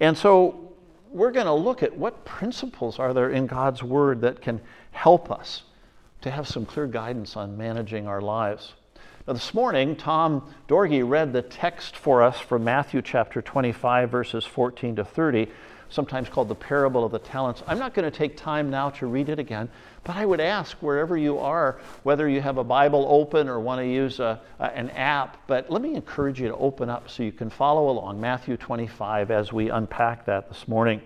And 0.00 0.16
so 0.16 0.71
we're 1.12 1.30
going 1.30 1.46
to 1.46 1.52
look 1.52 1.82
at 1.82 1.96
what 1.96 2.24
principles 2.24 2.98
are 2.98 3.12
there 3.12 3.30
in 3.30 3.46
God's 3.46 3.82
Word 3.82 4.22
that 4.22 4.40
can 4.40 4.60
help 4.90 5.30
us 5.30 5.62
to 6.22 6.30
have 6.30 6.48
some 6.48 6.64
clear 6.64 6.86
guidance 6.86 7.36
on 7.36 7.56
managing 7.56 8.06
our 8.06 8.20
lives. 8.20 8.72
Now, 9.26 9.34
this 9.34 9.54
morning, 9.54 9.94
Tom 9.94 10.52
Dorgy 10.68 11.08
read 11.08 11.32
the 11.32 11.42
text 11.42 11.96
for 11.96 12.22
us 12.22 12.40
from 12.40 12.64
Matthew 12.64 13.02
chapter 13.02 13.42
25, 13.42 14.10
verses 14.10 14.44
14 14.44 14.96
to 14.96 15.04
30, 15.04 15.48
sometimes 15.92 16.28
called 16.28 16.48
the 16.48 16.54
parable 16.54 17.04
of 17.04 17.12
the 17.12 17.18
talents. 17.18 17.62
I'm 17.66 17.78
not 17.78 17.92
going 17.92 18.10
to 18.10 18.16
take 18.16 18.36
time 18.36 18.70
now 18.70 18.90
to 18.90 19.06
read 19.06 19.28
it 19.28 19.38
again, 19.38 19.68
but 20.04 20.16
I 20.16 20.24
would 20.24 20.40
ask 20.40 20.76
wherever 20.78 21.16
you 21.16 21.38
are, 21.38 21.78
whether 22.02 22.28
you 22.28 22.40
have 22.40 22.56
a 22.56 22.64
Bible 22.64 23.06
open 23.08 23.48
or 23.48 23.60
want 23.60 23.80
to 23.80 23.86
use 23.86 24.18
a, 24.18 24.40
a, 24.58 24.64
an 24.64 24.90
app, 24.90 25.36
but 25.46 25.70
let 25.70 25.82
me 25.82 25.94
encourage 25.94 26.40
you 26.40 26.48
to 26.48 26.56
open 26.56 26.88
up 26.88 27.10
so 27.10 27.22
you 27.22 27.30
can 27.30 27.50
follow 27.50 27.90
along 27.90 28.20
Matthew 28.20 28.56
25 28.56 29.30
as 29.30 29.52
we 29.52 29.68
unpack 29.68 30.24
that 30.24 30.48
this 30.48 30.66
morning. 30.66 31.02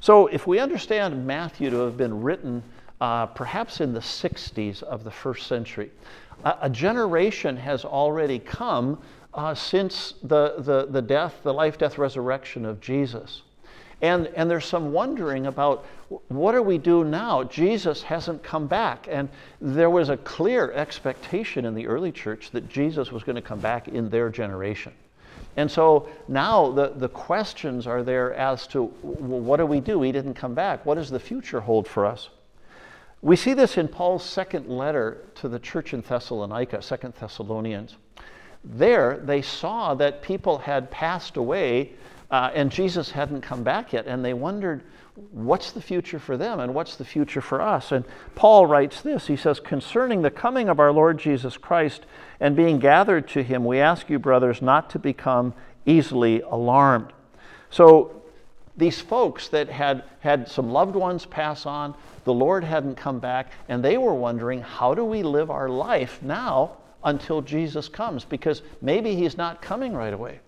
So, 0.00 0.26
if 0.26 0.46
we 0.46 0.58
understand 0.58 1.26
Matthew 1.26 1.70
to 1.70 1.78
have 1.78 1.96
been 1.96 2.20
written 2.20 2.62
uh, 3.00 3.24
perhaps 3.24 3.80
in 3.80 3.94
the 3.94 4.00
60s 4.00 4.82
of 4.82 5.02
the 5.02 5.10
first 5.10 5.46
century, 5.46 5.90
a, 6.44 6.56
a 6.62 6.70
generation 6.70 7.56
has 7.56 7.86
already 7.86 8.38
come 8.38 8.98
uh, 9.32 9.54
since 9.54 10.14
the, 10.22 10.56
the, 10.58 10.88
the 10.90 11.00
death, 11.00 11.40
the 11.42 11.54
life, 11.54 11.78
death, 11.78 11.96
resurrection 11.96 12.66
of 12.66 12.82
Jesus. 12.82 13.43
And, 14.04 14.26
and 14.36 14.50
there's 14.50 14.66
some 14.66 14.92
wondering 14.92 15.46
about 15.46 15.86
what 16.28 16.52
do 16.52 16.62
we 16.62 16.76
do 16.76 17.04
now? 17.04 17.42
Jesus 17.44 18.02
hasn't 18.02 18.42
come 18.42 18.66
back. 18.66 19.08
And 19.10 19.30
there 19.62 19.88
was 19.88 20.10
a 20.10 20.18
clear 20.18 20.70
expectation 20.72 21.64
in 21.64 21.74
the 21.74 21.86
early 21.86 22.12
church 22.12 22.50
that 22.50 22.68
Jesus 22.68 23.10
was 23.10 23.24
going 23.24 23.36
to 23.36 23.42
come 23.42 23.60
back 23.60 23.88
in 23.88 24.10
their 24.10 24.28
generation. 24.28 24.92
And 25.56 25.70
so 25.70 26.06
now 26.28 26.70
the, 26.70 26.92
the 26.94 27.08
questions 27.08 27.86
are 27.86 28.02
there 28.02 28.34
as 28.34 28.66
to 28.68 28.92
well, 29.02 29.40
what 29.40 29.56
do 29.56 29.64
we 29.64 29.80
do? 29.80 30.02
He 30.02 30.12
didn't 30.12 30.34
come 30.34 30.54
back. 30.54 30.84
What 30.84 30.96
does 30.96 31.08
the 31.08 31.18
future 31.18 31.62
hold 31.62 31.88
for 31.88 32.04
us? 32.04 32.28
We 33.22 33.36
see 33.36 33.54
this 33.54 33.78
in 33.78 33.88
Paul's 33.88 34.22
second 34.22 34.68
letter 34.68 35.22
to 35.36 35.48
the 35.48 35.58
church 35.58 35.94
in 35.94 36.02
Thessalonica, 36.02 36.82
Second 36.82 37.14
Thessalonians. 37.18 37.96
There, 38.62 39.22
they 39.24 39.40
saw 39.40 39.94
that 39.94 40.20
people 40.20 40.58
had 40.58 40.90
passed 40.90 41.38
away 41.38 41.94
uh, 42.34 42.50
and 42.52 42.72
Jesus 42.72 43.12
hadn't 43.12 43.42
come 43.42 43.62
back 43.62 43.92
yet, 43.92 44.08
and 44.08 44.24
they 44.24 44.34
wondered, 44.34 44.82
what's 45.30 45.70
the 45.70 45.80
future 45.80 46.18
for 46.18 46.36
them 46.36 46.58
and 46.58 46.74
what's 46.74 46.96
the 46.96 47.04
future 47.04 47.40
for 47.40 47.62
us? 47.62 47.92
And 47.92 48.04
Paul 48.34 48.66
writes 48.66 49.02
this 49.02 49.28
He 49.28 49.36
says, 49.36 49.60
Concerning 49.60 50.22
the 50.22 50.32
coming 50.32 50.68
of 50.68 50.80
our 50.80 50.90
Lord 50.90 51.16
Jesus 51.16 51.56
Christ 51.56 52.04
and 52.40 52.56
being 52.56 52.80
gathered 52.80 53.28
to 53.28 53.44
him, 53.44 53.64
we 53.64 53.78
ask 53.78 54.10
you, 54.10 54.18
brothers, 54.18 54.60
not 54.60 54.90
to 54.90 54.98
become 54.98 55.54
easily 55.86 56.40
alarmed. 56.40 57.12
So, 57.70 58.20
these 58.76 59.00
folks 59.00 59.46
that 59.50 59.68
had 59.68 60.02
had 60.18 60.48
some 60.48 60.72
loved 60.72 60.96
ones 60.96 61.26
pass 61.26 61.66
on, 61.66 61.94
the 62.24 62.34
Lord 62.34 62.64
hadn't 62.64 62.96
come 62.96 63.20
back, 63.20 63.52
and 63.68 63.84
they 63.84 63.96
were 63.96 64.12
wondering, 64.14 64.60
how 64.60 64.92
do 64.92 65.04
we 65.04 65.22
live 65.22 65.52
our 65.52 65.68
life 65.68 66.20
now 66.20 66.78
until 67.04 67.42
Jesus 67.42 67.88
comes? 67.88 68.24
Because 68.24 68.60
maybe 68.82 69.14
He's 69.14 69.36
not 69.36 69.62
coming 69.62 69.92
right 69.92 70.12
away. 70.12 70.40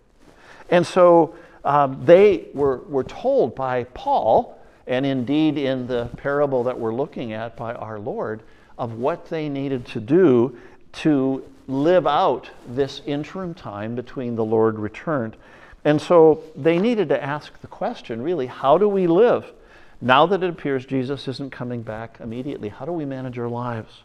And 0.69 0.85
so 0.85 1.37
um, 1.67 2.05
they 2.05 2.47
were, 2.55 2.79
were 2.89 3.05
told 3.05 3.55
by 3.55 3.85
Paul, 3.85 4.59
and 4.87 5.05
indeed 5.05 5.59
in 5.59 5.87
the 5.87 6.09
parable 6.17 6.65
that 6.65 6.79
we're 6.79 6.95
looking 6.95 7.33
at 7.33 7.57
by 7.57 7.75
our 7.75 7.99
Lord, 7.99 8.43
of 8.79 8.95
what 8.95 9.29
they 9.29 9.49
needed 9.49 9.85
to 9.87 10.01
do 10.01 10.57
to 10.93 11.45
live 11.67 12.07
out 12.07 12.49
this 12.69 13.03
interim 13.05 13.53
time 13.53 13.97
between 13.97 14.37
the 14.37 14.45
Lord 14.45 14.79
returned. 14.79 15.37
And 15.85 16.01
so 16.01 16.43
they 16.55 16.79
needed 16.79 17.09
to 17.09 17.23
ask 17.23 17.61
the 17.61 17.67
question 17.67 18.23
really, 18.23 18.47
how 18.47 18.79
do 18.79 18.89
we 18.89 19.07
live? 19.07 19.53
Now 20.01 20.27
that 20.27 20.43
it 20.43 20.51
appears 20.51 20.87
Jesus 20.87 21.27
isn't 21.27 21.51
coming 21.51 21.83
back 21.83 22.19
immediately, 22.21 22.69
how 22.69 22.85
do 22.85 22.93
we 22.93 23.05
manage 23.05 23.39
our 23.39 23.49
lives? 23.49 24.03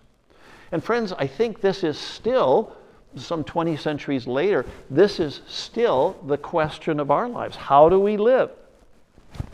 And 0.71 0.83
friends, 0.83 1.13
I 1.13 1.27
think 1.27 1.61
this 1.61 1.83
is 1.83 1.99
still, 1.99 2.75
some 3.15 3.43
20 3.43 3.75
centuries 3.77 4.27
later, 4.27 4.65
this 4.89 5.19
is 5.19 5.41
still 5.47 6.17
the 6.27 6.37
question 6.37 6.99
of 6.99 7.11
our 7.11 7.27
lives. 7.27 7.55
How 7.55 7.89
do 7.89 7.99
we 7.99 8.17
live? 8.17 8.51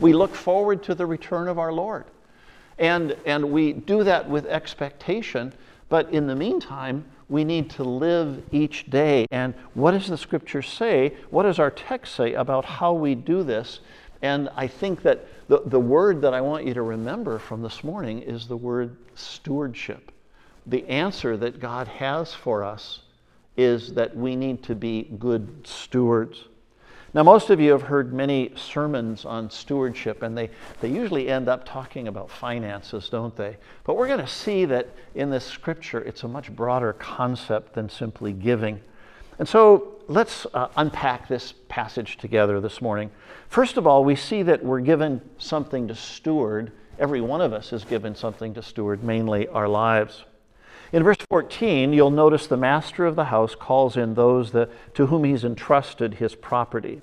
We 0.00 0.12
look 0.12 0.34
forward 0.34 0.82
to 0.84 0.94
the 0.94 1.06
return 1.06 1.48
of 1.48 1.58
our 1.58 1.72
Lord. 1.72 2.04
And, 2.78 3.16
and 3.26 3.50
we 3.50 3.72
do 3.72 4.04
that 4.04 4.28
with 4.28 4.46
expectation, 4.46 5.52
but 5.88 6.10
in 6.10 6.26
the 6.26 6.36
meantime, 6.36 7.04
we 7.28 7.44
need 7.44 7.70
to 7.70 7.84
live 7.84 8.42
each 8.52 8.88
day. 8.88 9.26
And 9.30 9.54
what 9.74 9.92
does 9.92 10.06
the 10.06 10.16
scripture 10.16 10.62
say? 10.62 11.14
What 11.30 11.42
does 11.42 11.58
our 11.58 11.70
text 11.70 12.14
say 12.14 12.34
about 12.34 12.64
how 12.64 12.92
we 12.94 13.14
do 13.14 13.42
this? 13.42 13.80
And 14.22 14.48
I 14.56 14.66
think 14.66 15.02
that 15.02 15.26
the, 15.48 15.62
the 15.66 15.78
word 15.78 16.22
that 16.22 16.34
I 16.34 16.40
want 16.40 16.66
you 16.66 16.74
to 16.74 16.82
remember 16.82 17.38
from 17.38 17.62
this 17.62 17.84
morning 17.84 18.22
is 18.22 18.48
the 18.48 18.56
word 18.56 18.96
stewardship. 19.14 20.10
The 20.66 20.86
answer 20.86 21.36
that 21.36 21.60
God 21.60 21.88
has 21.88 22.34
for 22.34 22.64
us 22.64 23.00
is 23.58 23.92
that 23.94 24.16
we 24.16 24.36
need 24.36 24.62
to 24.62 24.74
be 24.74 25.02
good 25.18 25.66
stewards. 25.66 26.44
Now, 27.12 27.24
most 27.24 27.50
of 27.50 27.58
you 27.58 27.72
have 27.72 27.82
heard 27.82 28.12
many 28.12 28.52
sermons 28.54 29.24
on 29.24 29.50
stewardship, 29.50 30.22
and 30.22 30.38
they, 30.38 30.50
they 30.80 30.88
usually 30.88 31.28
end 31.28 31.48
up 31.48 31.64
talking 31.66 32.06
about 32.06 32.30
finances, 32.30 33.08
don't 33.08 33.34
they? 33.34 33.56
But 33.84 33.96
we're 33.96 34.06
going 34.06 34.20
to 34.20 34.26
see 34.26 34.64
that 34.66 34.88
in 35.14 35.28
this 35.28 35.44
scripture, 35.44 36.00
it's 36.00 36.22
a 36.22 36.28
much 36.28 36.54
broader 36.54 36.92
concept 36.92 37.72
than 37.74 37.88
simply 37.88 38.32
giving. 38.32 38.80
And 39.40 39.48
so 39.48 39.96
let's 40.06 40.46
uh, 40.54 40.68
unpack 40.76 41.26
this 41.26 41.54
passage 41.68 42.18
together 42.18 42.60
this 42.60 42.80
morning. 42.80 43.10
First 43.48 43.76
of 43.76 43.86
all, 43.86 44.04
we 44.04 44.14
see 44.14 44.42
that 44.42 44.62
we're 44.62 44.80
given 44.80 45.20
something 45.38 45.88
to 45.88 45.96
steward. 45.96 46.70
Every 46.98 47.22
one 47.22 47.40
of 47.40 47.52
us 47.52 47.72
is 47.72 47.84
given 47.84 48.14
something 48.14 48.54
to 48.54 48.62
steward, 48.62 49.02
mainly 49.02 49.48
our 49.48 49.66
lives. 49.66 50.24
In 50.92 51.02
verse 51.02 51.18
14, 51.28 51.92
you'll 51.92 52.10
notice 52.10 52.46
the 52.46 52.56
master 52.56 53.04
of 53.04 53.14
the 53.14 53.26
house 53.26 53.54
calls 53.54 53.96
in 53.96 54.14
those 54.14 54.52
that, 54.52 54.70
to 54.94 55.06
whom 55.06 55.24
he's 55.24 55.44
entrusted 55.44 56.14
his 56.14 56.34
property. 56.34 57.02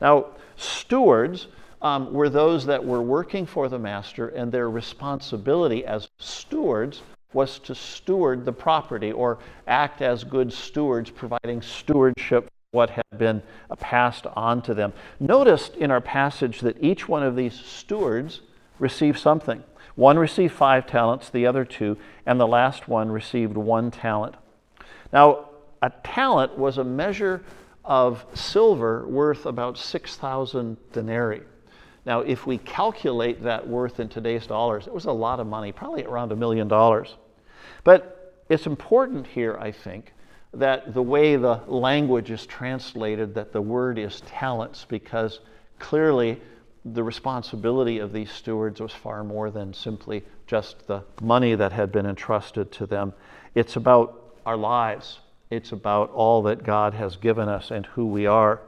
Now, 0.00 0.26
stewards 0.56 1.48
um, 1.82 2.12
were 2.12 2.30
those 2.30 2.66
that 2.66 2.84
were 2.84 3.02
working 3.02 3.44
for 3.44 3.68
the 3.68 3.78
master, 3.78 4.28
and 4.28 4.50
their 4.50 4.70
responsibility 4.70 5.84
as 5.84 6.08
stewards 6.18 7.02
was 7.34 7.58
to 7.58 7.74
steward 7.74 8.46
the 8.46 8.52
property 8.52 9.12
or 9.12 9.38
act 9.66 10.00
as 10.00 10.24
good 10.24 10.52
stewards, 10.52 11.10
providing 11.10 11.60
stewardship 11.60 12.44
for 12.44 12.76
what 12.76 12.90
had 12.90 13.18
been 13.18 13.42
passed 13.78 14.26
on 14.34 14.62
to 14.62 14.72
them. 14.72 14.92
Notice 15.20 15.70
in 15.78 15.90
our 15.90 16.00
passage 16.00 16.60
that 16.60 16.82
each 16.82 17.06
one 17.08 17.22
of 17.22 17.36
these 17.36 17.54
stewards 17.54 18.40
received 18.78 19.18
something. 19.18 19.62
One 19.98 20.16
received 20.16 20.54
five 20.54 20.86
talents, 20.86 21.28
the 21.28 21.44
other 21.48 21.64
two, 21.64 21.96
and 22.24 22.38
the 22.38 22.46
last 22.46 22.86
one 22.86 23.10
received 23.10 23.56
one 23.56 23.90
talent. 23.90 24.36
Now, 25.12 25.48
a 25.82 25.90
talent 26.04 26.56
was 26.56 26.78
a 26.78 26.84
measure 26.84 27.42
of 27.84 28.24
silver 28.32 29.08
worth 29.08 29.44
about 29.44 29.76
6,000 29.76 30.76
denarii. 30.92 31.42
Now, 32.06 32.20
if 32.20 32.46
we 32.46 32.58
calculate 32.58 33.42
that 33.42 33.66
worth 33.66 33.98
in 33.98 34.08
today's 34.08 34.46
dollars, 34.46 34.86
it 34.86 34.94
was 34.94 35.06
a 35.06 35.10
lot 35.10 35.40
of 35.40 35.48
money, 35.48 35.72
probably 35.72 36.04
around 36.04 36.30
a 36.30 36.36
million 36.36 36.68
dollars. 36.68 37.16
But 37.82 38.44
it's 38.48 38.68
important 38.68 39.26
here, 39.26 39.58
I 39.60 39.72
think, 39.72 40.12
that 40.54 40.94
the 40.94 41.02
way 41.02 41.34
the 41.34 41.60
language 41.66 42.30
is 42.30 42.46
translated, 42.46 43.34
that 43.34 43.52
the 43.52 43.62
word 43.62 43.98
is 43.98 44.20
talents, 44.20 44.86
because 44.88 45.40
clearly 45.80 46.40
the 46.94 47.02
responsibility 47.02 47.98
of 47.98 48.12
these 48.12 48.30
stewards 48.30 48.80
was 48.80 48.92
far 48.92 49.24
more 49.24 49.50
than 49.50 49.72
simply 49.74 50.24
just 50.46 50.86
the 50.86 51.02
money 51.20 51.54
that 51.54 51.72
had 51.72 51.92
been 51.92 52.06
entrusted 52.06 52.72
to 52.72 52.86
them. 52.86 53.12
It's 53.54 53.76
about 53.76 54.34
our 54.46 54.56
lives, 54.56 55.20
it's 55.50 55.72
about 55.72 56.10
all 56.10 56.42
that 56.42 56.64
God 56.64 56.94
has 56.94 57.16
given 57.16 57.48
us 57.48 57.70
and 57.70 57.86
who 57.86 58.06
we 58.06 58.26
are. 58.26 58.60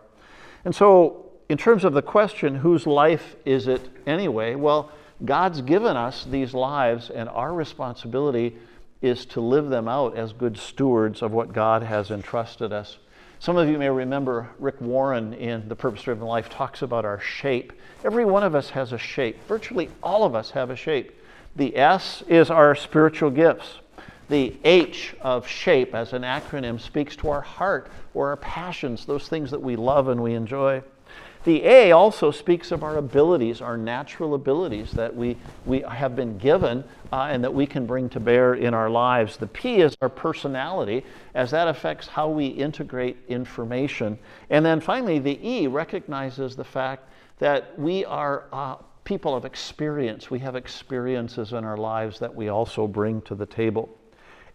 And 0.64 0.74
so, 0.74 1.26
in 1.48 1.58
terms 1.58 1.84
of 1.84 1.92
the 1.94 2.02
question, 2.02 2.56
whose 2.56 2.86
life 2.86 3.36
is 3.44 3.66
it 3.66 3.88
anyway? 4.06 4.54
Well, 4.54 4.92
God's 5.24 5.60
given 5.60 5.96
us 5.96 6.24
these 6.24 6.54
lives, 6.54 7.10
and 7.10 7.28
our 7.28 7.52
responsibility 7.52 8.56
is 9.02 9.26
to 9.26 9.40
live 9.40 9.68
them 9.68 9.88
out 9.88 10.16
as 10.16 10.32
good 10.32 10.56
stewards 10.56 11.22
of 11.22 11.32
what 11.32 11.52
God 11.52 11.82
has 11.82 12.10
entrusted 12.10 12.72
us. 12.72 12.98
Some 13.40 13.56
of 13.56 13.70
you 13.70 13.78
may 13.78 13.88
remember 13.88 14.50
Rick 14.58 14.82
Warren 14.82 15.32
in 15.32 15.66
The 15.66 15.74
Purpose 15.74 16.02
Driven 16.02 16.26
Life 16.26 16.50
talks 16.50 16.82
about 16.82 17.06
our 17.06 17.18
shape. 17.18 17.72
Every 18.04 18.26
one 18.26 18.42
of 18.42 18.54
us 18.54 18.68
has 18.68 18.92
a 18.92 18.98
shape. 18.98 19.42
Virtually 19.48 19.88
all 20.02 20.24
of 20.24 20.34
us 20.34 20.50
have 20.50 20.68
a 20.68 20.76
shape. 20.76 21.18
The 21.56 21.74
S 21.74 22.22
is 22.28 22.50
our 22.50 22.74
spiritual 22.74 23.30
gifts. 23.30 23.78
The 24.28 24.54
H 24.62 25.16
of 25.22 25.48
shape 25.48 25.94
as 25.94 26.12
an 26.12 26.20
acronym 26.20 26.78
speaks 26.78 27.16
to 27.16 27.30
our 27.30 27.40
heart 27.40 27.90
or 28.12 28.28
our 28.28 28.36
passions, 28.36 29.06
those 29.06 29.26
things 29.26 29.50
that 29.52 29.62
we 29.62 29.74
love 29.74 30.08
and 30.08 30.22
we 30.22 30.34
enjoy. 30.34 30.82
The 31.44 31.64
A 31.64 31.92
also 31.92 32.30
speaks 32.30 32.70
of 32.70 32.84
our 32.84 32.98
abilities, 32.98 33.62
our 33.62 33.78
natural 33.78 34.34
abilities 34.34 34.92
that 34.92 35.16
we, 35.16 35.38
we 35.64 35.80
have 35.80 36.14
been 36.14 36.36
given 36.36 36.84
uh, 37.10 37.28
and 37.30 37.42
that 37.42 37.54
we 37.54 37.66
can 37.66 37.86
bring 37.86 38.10
to 38.10 38.20
bear 38.20 38.54
in 38.54 38.74
our 38.74 38.90
lives. 38.90 39.38
The 39.38 39.46
P 39.46 39.76
is 39.76 39.96
our 40.02 40.10
personality, 40.10 41.02
as 41.34 41.50
that 41.52 41.66
affects 41.66 42.08
how 42.08 42.28
we 42.28 42.46
integrate 42.46 43.16
information. 43.26 44.18
And 44.50 44.66
then 44.66 44.80
finally, 44.80 45.18
the 45.18 45.38
E 45.42 45.66
recognizes 45.66 46.56
the 46.56 46.64
fact 46.64 47.08
that 47.38 47.78
we 47.78 48.04
are 48.04 48.44
uh, 48.52 48.76
people 49.04 49.34
of 49.34 49.46
experience. 49.46 50.30
We 50.30 50.40
have 50.40 50.56
experiences 50.56 51.54
in 51.54 51.64
our 51.64 51.78
lives 51.78 52.18
that 52.18 52.34
we 52.34 52.50
also 52.50 52.86
bring 52.86 53.22
to 53.22 53.34
the 53.34 53.46
table. 53.46 53.88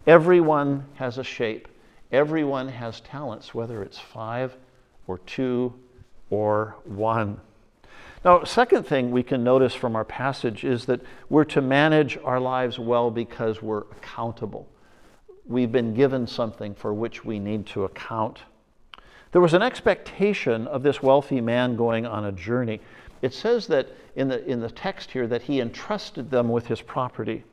Everyone 0.06 0.86
has 0.96 1.18
a 1.18 1.24
shape, 1.24 1.68
everyone 2.12 2.68
has 2.68 3.00
talents, 3.00 3.56
whether 3.56 3.82
it's 3.82 3.98
five 3.98 4.56
or 5.08 5.18
two 5.18 5.74
or 6.30 6.76
one. 6.86 7.40
Now, 8.24 8.44
second 8.44 8.88
thing 8.88 9.12
we 9.12 9.22
can 9.22 9.44
notice 9.44 9.76
from 9.76 9.96
our 9.96 10.04
passage 10.04 10.64
is 10.64 10.86
that 10.86 11.02
we're 11.30 11.44
to 11.46 11.62
manage 11.62 12.18
our 12.24 12.40
lives 12.40 12.80
well 12.80 13.12
because 13.12 13.62
we're 13.62 13.84
accountable. 13.92 14.68
We've 15.46 15.72
been 15.72 15.94
given 15.94 16.26
something 16.26 16.74
for 16.74 16.92
which 16.92 17.24
we 17.24 17.38
need 17.38 17.68
to 17.68 17.84
account. 17.84 18.40
There 19.32 19.42
was 19.42 19.54
an 19.54 19.62
expectation 19.62 20.66
of 20.68 20.82
this 20.82 21.04
wealthy 21.04 21.40
man 21.40 21.76
going 21.76 22.08
on 22.08 22.26
a 22.26 22.32
journey. 22.32 22.82
It 23.22 23.34
says 23.34 23.68
that 23.68 23.90
in 24.16 24.28
the, 24.28 24.44
in 24.46 24.60
the 24.60 24.72
text 24.72 25.12
here 25.12 25.28
that 25.28 25.44
he 25.44 25.62
entrusted 25.62 26.32
them 26.32 26.50
with 26.50 26.66
his 26.66 26.82
property. 26.82 27.44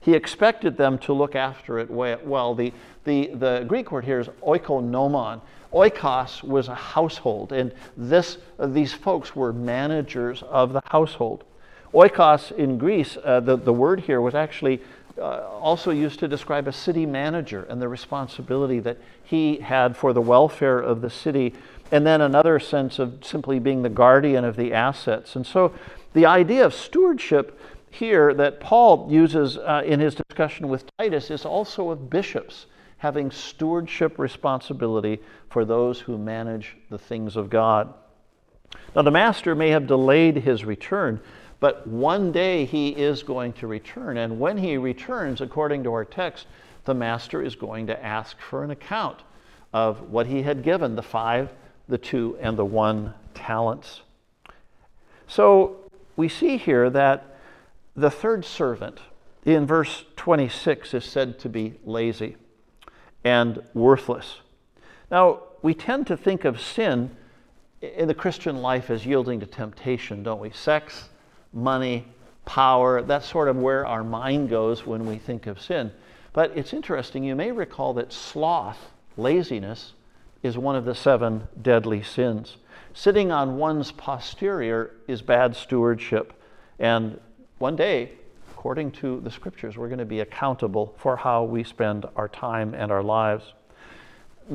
He 0.00 0.14
expected 0.14 0.76
them 0.76 0.98
to 0.98 1.12
look 1.12 1.34
after 1.34 1.78
it 1.78 1.90
well. 1.90 2.54
The, 2.54 2.72
the, 3.04 3.30
the 3.34 3.64
Greek 3.66 3.92
word 3.92 4.04
here 4.04 4.20
is 4.20 4.28
oikonomon. 4.46 5.40
Oikos 5.72 6.42
was 6.42 6.68
a 6.68 6.74
household, 6.74 7.52
and 7.52 7.72
this, 7.96 8.38
these 8.58 8.92
folks 8.92 9.36
were 9.36 9.52
managers 9.52 10.42
of 10.42 10.72
the 10.72 10.82
household. 10.86 11.44
Oikos 11.92 12.52
in 12.52 12.78
Greece, 12.78 13.16
uh, 13.22 13.40
the, 13.40 13.56
the 13.56 13.72
word 13.72 14.00
here 14.00 14.20
was 14.20 14.34
actually 14.34 14.80
uh, 15.18 15.48
also 15.60 15.90
used 15.90 16.20
to 16.20 16.28
describe 16.28 16.68
a 16.68 16.72
city 16.72 17.04
manager 17.04 17.64
and 17.68 17.82
the 17.82 17.88
responsibility 17.88 18.78
that 18.80 18.98
he 19.24 19.56
had 19.56 19.96
for 19.96 20.12
the 20.12 20.20
welfare 20.20 20.78
of 20.78 21.00
the 21.00 21.10
city, 21.10 21.54
and 21.90 22.06
then 22.06 22.20
another 22.20 22.58
sense 22.58 22.98
of 22.98 23.18
simply 23.22 23.58
being 23.58 23.82
the 23.82 23.88
guardian 23.88 24.44
of 24.44 24.56
the 24.56 24.72
assets. 24.72 25.36
And 25.36 25.46
so 25.46 25.74
the 26.12 26.26
idea 26.26 26.64
of 26.64 26.72
stewardship 26.72 27.58
here 27.90 28.32
that 28.34 28.60
Paul 28.60 29.08
uses 29.10 29.58
uh, 29.58 29.82
in 29.84 30.00
his 30.00 30.14
discussion 30.14 30.68
with 30.68 30.84
Titus 30.98 31.30
is 31.30 31.44
also 31.44 31.90
of 31.90 32.08
bishops 32.10 32.66
having 32.98 33.30
stewardship 33.30 34.18
responsibility 34.18 35.20
for 35.48 35.64
those 35.64 36.00
who 36.00 36.18
manage 36.18 36.76
the 36.90 36.98
things 36.98 37.36
of 37.36 37.48
God. 37.48 37.94
Now, 38.94 39.02
the 39.02 39.10
master 39.10 39.54
may 39.54 39.70
have 39.70 39.86
delayed 39.86 40.36
his 40.36 40.64
return, 40.64 41.20
but 41.60 41.86
one 41.86 42.32
day 42.32 42.64
he 42.64 42.90
is 42.90 43.22
going 43.22 43.52
to 43.54 43.66
return. 43.66 44.16
And 44.16 44.38
when 44.38 44.58
he 44.58 44.76
returns, 44.76 45.40
according 45.40 45.84
to 45.84 45.92
our 45.92 46.04
text, 46.04 46.46
the 46.84 46.94
master 46.94 47.42
is 47.42 47.54
going 47.54 47.86
to 47.86 48.04
ask 48.04 48.38
for 48.40 48.64
an 48.64 48.70
account 48.70 49.20
of 49.72 50.10
what 50.10 50.26
he 50.26 50.42
had 50.42 50.62
given 50.62 50.96
the 50.96 51.02
five, 51.02 51.50
the 51.88 51.98
two, 51.98 52.36
and 52.40 52.56
the 52.56 52.64
one 52.64 53.14
talents. 53.34 54.02
So 55.28 55.90
we 56.16 56.28
see 56.28 56.56
here 56.56 56.90
that 56.90 57.36
the 57.94 58.10
third 58.10 58.44
servant 58.44 58.98
in 59.44 59.66
verse 59.66 60.04
26 60.16 60.94
is 60.94 61.04
said 61.04 61.38
to 61.40 61.48
be 61.48 61.74
lazy 61.84 62.36
and 63.24 63.62
worthless. 63.74 64.36
Now, 65.10 65.40
we 65.62 65.74
tend 65.74 66.06
to 66.08 66.16
think 66.16 66.44
of 66.44 66.60
sin 66.60 67.10
in 67.80 68.08
the 68.08 68.14
Christian 68.14 68.62
life 68.62 68.90
as 68.90 69.06
yielding 69.06 69.40
to 69.40 69.46
temptation, 69.46 70.22
don't 70.22 70.40
we? 70.40 70.50
Sex, 70.50 71.08
money, 71.52 72.06
power, 72.44 73.02
that's 73.02 73.28
sort 73.28 73.48
of 73.48 73.56
where 73.56 73.86
our 73.86 74.04
mind 74.04 74.50
goes 74.50 74.86
when 74.86 75.06
we 75.06 75.18
think 75.18 75.46
of 75.46 75.60
sin. 75.60 75.92
But 76.32 76.56
it's 76.56 76.72
interesting, 76.72 77.24
you 77.24 77.34
may 77.34 77.52
recall 77.52 77.94
that 77.94 78.12
sloth, 78.12 78.90
laziness, 79.16 79.92
is 80.42 80.56
one 80.56 80.76
of 80.76 80.84
the 80.84 80.94
seven 80.94 81.48
deadly 81.60 82.02
sins. 82.02 82.56
Sitting 82.94 83.30
on 83.30 83.56
one's 83.56 83.92
posterior 83.92 84.94
is 85.06 85.22
bad 85.22 85.56
stewardship. 85.56 86.32
And 86.78 87.20
one 87.58 87.76
day, 87.76 88.12
according 88.58 88.90
to 88.90 89.20
the 89.20 89.30
scriptures, 89.30 89.78
we're 89.78 89.86
going 89.86 90.00
to 90.00 90.04
be 90.04 90.18
accountable 90.18 90.92
for 90.98 91.16
how 91.16 91.44
we 91.44 91.62
spend 91.62 92.04
our 92.16 92.26
time 92.26 92.74
and 92.74 92.90
our 92.90 93.04
lives. 93.04 93.52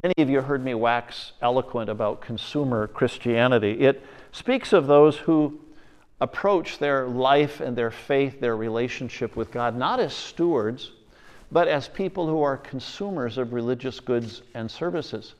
Many 0.03 0.15
of 0.17 0.29
you 0.29 0.41
heard 0.41 0.61
me 0.61 0.73
wax 0.73 1.31
eloquent 1.41 1.89
about 1.89 2.19
consumer 2.19 2.87
Christianity. 2.87 3.79
It 3.79 4.05
speaks 4.33 4.73
of 4.73 4.87
those 4.87 5.15
who 5.15 5.57
approach 6.19 6.79
their 6.79 7.07
life 7.07 7.61
and 7.61 7.77
their 7.77 7.91
faith, 7.91 8.41
their 8.41 8.57
relationship 8.57 9.37
with 9.37 9.51
God, 9.51 9.77
not 9.77 10.01
as 10.01 10.13
stewards, 10.13 10.91
but 11.49 11.69
as 11.69 11.87
people 11.87 12.27
who 12.27 12.41
are 12.41 12.57
consumers 12.57 13.37
of 13.37 13.53
religious 13.53 14.01
goods 14.01 14.41
and 14.53 14.69
services. 14.69 15.35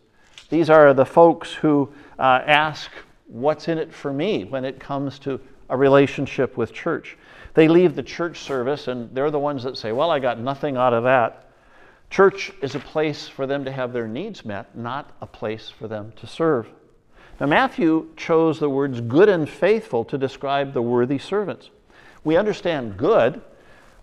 These 0.50 0.70
are 0.70 0.94
the 0.94 1.06
folks 1.06 1.52
who 1.52 1.92
uh, 2.18 2.40
ask, 2.46 2.90
What's 3.28 3.68
in 3.68 3.78
it 3.78 3.94
for 3.94 4.14
me 4.14 4.46
when 4.46 4.64
it 4.64 4.80
comes 4.80 5.20
to 5.20 5.42
a 5.70 5.76
relationship 5.76 6.56
with 6.56 6.72
church? 6.72 7.18
They 7.54 7.68
leave 7.68 7.96
the 7.96 8.04
church 8.04 8.40
service 8.40 8.88
and 8.88 9.14
they're 9.14 9.32
the 9.32 9.40
ones 9.40 9.64
that 9.64 9.78
say, 9.78 9.92
Well, 9.92 10.12
I 10.12 10.20
got 10.20 10.40
nothing 10.40 10.78
out 10.78 10.94
of 10.94 11.04
that. 11.04 11.50
Church 12.10 12.52
is 12.62 12.76
a 12.76 12.80
place 12.80 13.28
for 13.28 13.48
them 13.48 13.66
to 13.66 13.72
have 13.72 13.92
their 13.92 14.08
needs 14.08 14.46
met, 14.46 14.78
not 14.78 15.12
a 15.22 15.26
place 15.26 15.70
for 15.70 15.88
them 15.88 16.14
to 16.18 16.28
serve. 16.28 16.68
Now, 17.40 17.48
Matthew 17.48 18.10
chose 18.16 18.60
the 18.60 18.70
words 18.70 19.02
good 19.02 19.30
and 19.30 19.50
faithful 19.50 20.06
to 20.06 20.18
describe 20.18 20.74
the 20.74 20.82
worthy 20.82 21.18
servants. 21.18 21.72
We 22.24 22.38
understand 22.38 22.98
good, 22.98 23.42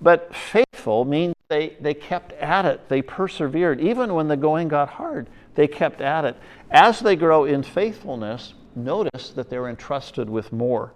but 0.00 0.34
faithful 0.34 1.04
means 1.04 1.34
they, 1.48 1.76
they 1.80 1.94
kept 1.94 2.32
at 2.32 2.64
it, 2.64 2.88
they 2.88 3.02
persevered. 3.02 3.80
Even 3.80 4.14
when 4.14 4.28
the 4.28 4.36
going 4.36 4.68
got 4.68 4.88
hard, 4.88 5.28
they 5.54 5.68
kept 5.68 6.00
at 6.00 6.24
it. 6.24 6.36
As 6.70 7.00
they 7.00 7.16
grow 7.16 7.44
in 7.44 7.62
faithfulness, 7.62 8.54
notice 8.74 9.30
that 9.30 9.50
they're 9.50 9.68
entrusted 9.68 10.28
with 10.28 10.52
more. 10.52 10.92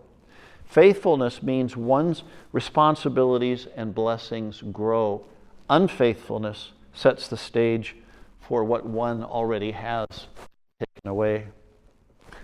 Faithfulness 0.75 1.41
means 1.41 1.77
one's 1.77 2.25
responsibilities 2.51 3.69
and 3.77 3.95
blessings 3.95 4.61
grow. 4.73 5.25
Unfaithfulness 5.71 6.73
sets 6.93 7.29
the 7.29 7.37
stage 7.37 7.95
for 8.41 8.65
what 8.65 8.85
one 8.85 9.23
already 9.23 9.71
has 9.71 10.09
taken 10.81 11.09
away. 11.09 11.47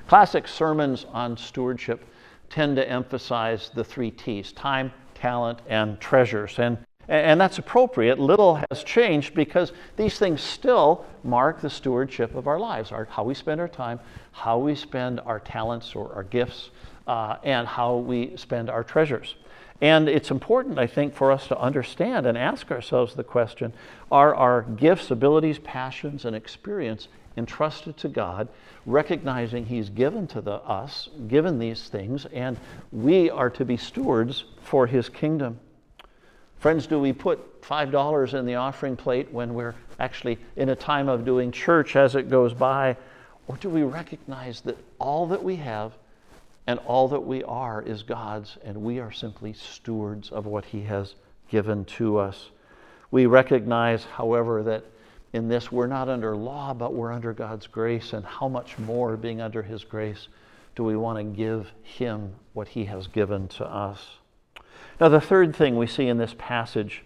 Classic 0.07 0.47
sermons 0.47 1.07
on 1.11 1.37
stewardship 1.37 2.07
tend 2.49 2.77
to 2.77 2.89
emphasize 2.89 3.73
the 3.75 3.83
three 3.83 4.13
T's 4.13 4.53
time, 4.53 4.93
talent, 5.13 5.59
and 5.69 5.99
treasures. 5.99 6.57
And, 6.61 6.79
and 7.09 7.41
that's 7.41 7.59
appropriate. 7.59 8.21
Little 8.21 8.63
has 8.71 8.85
changed 8.85 9.35
because 9.35 9.73
these 9.97 10.21
things 10.21 10.41
still 10.41 11.05
mark 11.25 11.61
the 11.63 11.71
stewardship 11.71 12.37
of 12.37 12.47
our 12.47 12.61
lives 12.61 12.93
our, 12.93 13.07
how 13.07 13.25
we 13.25 13.35
spend 13.35 13.61
our 13.61 13.67
time, 13.67 13.99
how 14.31 14.57
we 14.57 14.77
spend 14.77 15.19
our 15.19 15.41
talents 15.41 15.97
or 15.97 16.15
our 16.15 16.23
gifts, 16.23 16.71
uh, 17.11 17.37
and 17.43 17.67
how 17.67 17.97
we 17.97 18.37
spend 18.37 18.71
our 18.71 18.85
treasures. 18.85 19.35
And 19.81 20.09
it's 20.09 20.31
important, 20.31 20.79
I 20.79 20.87
think, 20.87 21.13
for 21.13 21.33
us 21.33 21.49
to 21.49 21.59
understand 21.59 22.25
and 22.25 22.39
ask 22.39 22.71
ourselves 22.71 23.17
the 23.17 23.25
question 23.25 23.73
are 24.13 24.33
our 24.33 24.63
gifts, 24.63 25.11
abilities, 25.11 25.59
passions, 25.59 26.25
and 26.25 26.37
experience 26.37 27.09
entrusted 27.37 27.97
to 27.97 28.09
God, 28.09 28.47
recognizing 28.87 29.67
He's 29.67 29.89
given 29.89 30.29
to 30.29 30.41
the, 30.41 30.53
us, 30.53 31.09
given 31.27 31.59
these 31.59 31.89
things, 31.89 32.27
and 32.27 32.57
we 32.93 33.29
are 33.29 33.51
to 33.51 33.65
be 33.65 33.77
stewards 33.77 34.45
for 34.63 34.87
His 34.87 35.09
kingdom? 35.09 35.59
Friends, 36.61 36.87
do 36.87 37.01
we 37.01 37.13
put 37.13 37.61
$5 37.63 38.39
in 38.39 38.47
the 38.47 38.55
offering 38.55 38.95
plate 38.95 39.33
when 39.33 39.55
we're 39.55 39.75
actually 39.99 40.39
in 40.55 40.69
a 40.69 40.77
time 40.77 41.09
of 41.09 41.25
doing 41.25 41.51
church 41.51 41.97
as 41.97 42.15
it 42.15 42.31
goes 42.31 42.55
by? 42.55 42.97
Or 43.49 43.57
do 43.57 43.69
we 43.69 43.83
recognize 43.83 44.61
that 44.61 44.79
all 45.01 45.27
that 45.27 45.43
we 45.43 45.57
have 45.57 45.95
and 46.71 46.79
all 46.87 47.09
that 47.09 47.27
we 47.27 47.43
are 47.43 47.83
is 47.83 48.05
God's, 48.05 48.57
and 48.63 48.77
we 48.77 49.01
are 49.01 49.11
simply 49.11 49.53
stewards 49.53 50.31
of 50.31 50.47
what 50.47 50.67
He 50.67 50.83
has 50.83 51.17
given 51.49 51.85
to 51.87 52.17
us. 52.17 52.51
We 53.11 53.27
recognize, 53.27 54.05
however, 54.05 54.63
that 54.63 54.85
in 55.33 55.49
this 55.49 55.73
we're 55.73 55.89
not 55.89 56.09
under 56.09 56.37
law, 56.37 56.73
but 56.73 56.95
we're 56.95 57.11
under 57.11 57.33
God's 57.33 57.67
grace, 57.67 58.13
and 58.13 58.25
how 58.25 58.47
much 58.47 58.79
more, 58.79 59.17
being 59.17 59.41
under 59.41 59.65
His 59.65 59.83
grace, 59.83 60.29
do 60.77 60.85
we 60.85 60.97
want 60.97 61.19
to 61.19 61.25
give 61.25 61.73
Him 61.83 62.35
what 62.53 62.69
He 62.69 62.85
has 62.85 63.09
given 63.09 63.49
to 63.49 63.67
us? 63.67 64.19
Now, 65.01 65.09
the 65.09 65.21
third 65.21 65.57
thing 65.57 65.77
we 65.77 65.89
see 65.89 66.07
in 66.07 66.19
this 66.19 66.37
passage 66.39 67.03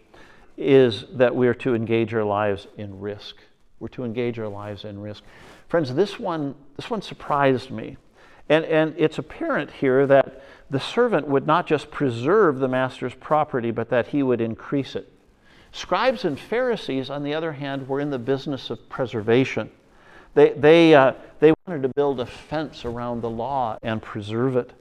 is 0.59 1.07
that 1.15 1.35
we're 1.35 1.55
to 1.55 1.75
engage 1.75 2.13
our 2.13 2.23
lives 2.23 2.67
in 2.77 3.01
risk. 3.01 3.37
We're 3.81 3.89
to 3.89 4.05
engage 4.05 4.39
our 4.39 4.49
lives 4.49 4.85
in 4.85 5.01
risk. 5.01 5.23
Friends, 5.69 5.95
this 5.95 6.21
one, 6.21 6.55
this 6.77 6.91
one 6.91 7.01
surprised 7.01 7.71
me. 7.71 7.97
And, 8.49 8.65
and 8.65 8.95
it's 8.99 9.19
apparent 9.19 9.71
here 9.71 10.07
that 10.07 10.43
the 10.71 10.81
servant 10.81 11.29
would 11.29 11.47
not 11.47 11.67
just 11.67 11.91
preserve 11.91 12.59
the 12.59 12.69
master's 12.69 13.15
property, 13.15 13.71
but 13.71 13.91
that 13.91 14.09
he 14.09 14.23
would 14.23 14.41
increase 14.41 14.97
it. 14.97 15.11
Scribes 15.73 16.25
and 16.25 16.39
Pharisees, 16.39 17.11
on 17.11 17.23
the 17.23 17.35
other 17.35 17.53
hand, 17.53 17.89
were 17.89 18.01
in 18.01 18.11
the 18.11 18.19
business 18.19 18.71
of 18.71 18.89
preservation. 18.89 19.71
They, 20.35 20.51
they, 20.53 20.95
uh, 20.95 21.15
they 21.41 21.53
wanted 21.67 21.83
to 21.83 21.89
build 21.89 22.21
a 22.21 22.27
fence 22.27 22.85
around 22.85 23.21
the 23.21 23.31
law 23.31 23.79
and 23.83 24.03
preserve 24.03 24.57
it. 24.57 24.73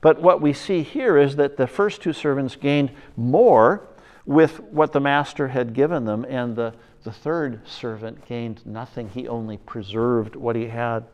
But 0.00 0.20
what 0.20 0.40
we 0.40 0.52
see 0.52 0.82
here 0.82 1.16
is 1.16 1.36
that 1.36 1.56
the 1.56 1.66
first 1.66 2.02
two 2.02 2.12
servants 2.12 2.56
gained 2.56 2.90
more 3.16 3.86
with 4.24 4.60
what 4.60 4.92
the 4.92 5.00
master 5.00 5.48
had 5.48 5.72
given 5.72 6.04
them, 6.04 6.24
and 6.28 6.56
the, 6.56 6.74
the 7.04 7.12
third 7.12 7.66
servant 7.66 8.26
gained 8.26 8.64
nothing. 8.66 9.08
He 9.08 9.28
only 9.28 9.56
preserved 9.56 10.36
what 10.36 10.56
he 10.56 10.66
had. 10.68 11.06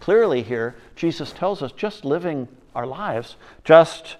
Clearly, 0.00 0.42
here, 0.42 0.74
Jesus 0.96 1.32
tells 1.32 1.62
us 1.62 1.72
just 1.72 2.04
living 2.04 2.48
our 2.74 2.86
lives, 2.86 3.36
just, 3.64 4.16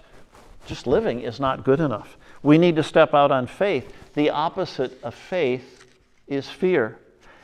just 0.65 0.85
living 0.85 1.21
is 1.21 1.39
not 1.39 1.63
good 1.63 1.79
enough. 1.79 2.17
We 2.43 2.57
need 2.57 2.75
to 2.75 2.83
step 2.83 3.13
out 3.13 3.31
on 3.31 3.47
faith. 3.47 3.93
The 4.13 4.29
opposite 4.29 5.01
of 5.03 5.13
faith 5.13 5.85
is 6.27 6.49
fear. 6.49 6.97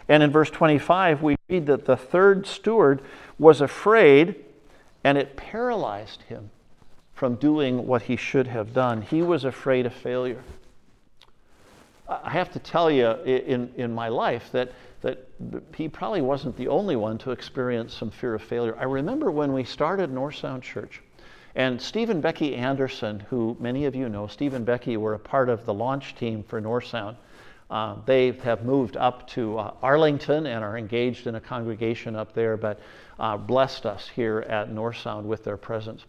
And 0.07 0.21
in 0.21 0.31
verse 0.31 0.49
25, 0.49 1.21
we 1.21 1.35
read 1.49 1.65
that 1.67 1.85
the 1.85 1.97
third 1.97 2.45
steward 2.45 3.01
was 3.39 3.61
afraid 3.61 4.35
and 5.03 5.17
it 5.17 5.35
paralyzed 5.35 6.23
him 6.23 6.51
from 7.13 7.35
doing 7.35 7.87
what 7.87 8.03
he 8.03 8.15
should 8.15 8.47
have 8.47 8.73
done. 8.73 9.01
He 9.01 9.21
was 9.21 9.45
afraid 9.45 9.85
of 9.85 9.93
failure. 9.93 10.43
I 12.07 12.31
have 12.31 12.51
to 12.53 12.59
tell 12.59 12.91
you 12.91 13.11
in, 13.23 13.71
in 13.77 13.93
my 13.93 14.09
life 14.09 14.51
that, 14.51 14.71
that 15.05 15.29
he 15.75 15.87
probably 15.87 16.21
wasn't 16.21 16.57
the 16.57 16.67
only 16.67 16.95
one 16.95 17.19
to 17.19 17.29
experience 17.29 17.93
some 17.93 18.09
fear 18.09 18.33
of 18.33 18.41
failure. 18.41 18.75
I 18.79 18.85
remember 18.85 19.29
when 19.29 19.53
we 19.53 19.63
started 19.63 20.11
North 20.11 20.33
Sound 20.33 20.63
Church, 20.63 20.99
and 21.53 21.79
Steve 21.79 22.09
and 22.09 22.23
Becky 22.23 22.55
Anderson, 22.55 23.19
who 23.29 23.55
many 23.59 23.85
of 23.85 23.93
you 23.93 24.09
know, 24.09 24.25
Steve 24.25 24.55
and 24.55 24.65
Becky 24.65 24.97
were 24.97 25.13
a 25.13 25.19
part 25.19 25.47
of 25.47 25.63
the 25.63 25.73
launch 25.75 26.15
team 26.15 26.41
for 26.41 26.59
North 26.59 26.87
Sound. 26.87 27.17
Uh, 27.69 27.97
they 28.07 28.31
have 28.31 28.65
moved 28.65 28.97
up 28.97 29.27
to 29.27 29.59
uh, 29.59 29.73
Arlington 29.83 30.47
and 30.47 30.63
are 30.63 30.75
engaged 30.75 31.27
in 31.27 31.35
a 31.35 31.39
congregation 31.39 32.15
up 32.15 32.33
there, 32.33 32.57
but 32.57 32.79
uh, 33.19 33.37
blessed 33.37 33.85
us 33.85 34.07
here 34.07 34.39
at 34.49 34.71
North 34.71 34.97
Sound 34.97 35.27
with 35.27 35.43
their 35.43 35.57
presence. 35.57 36.03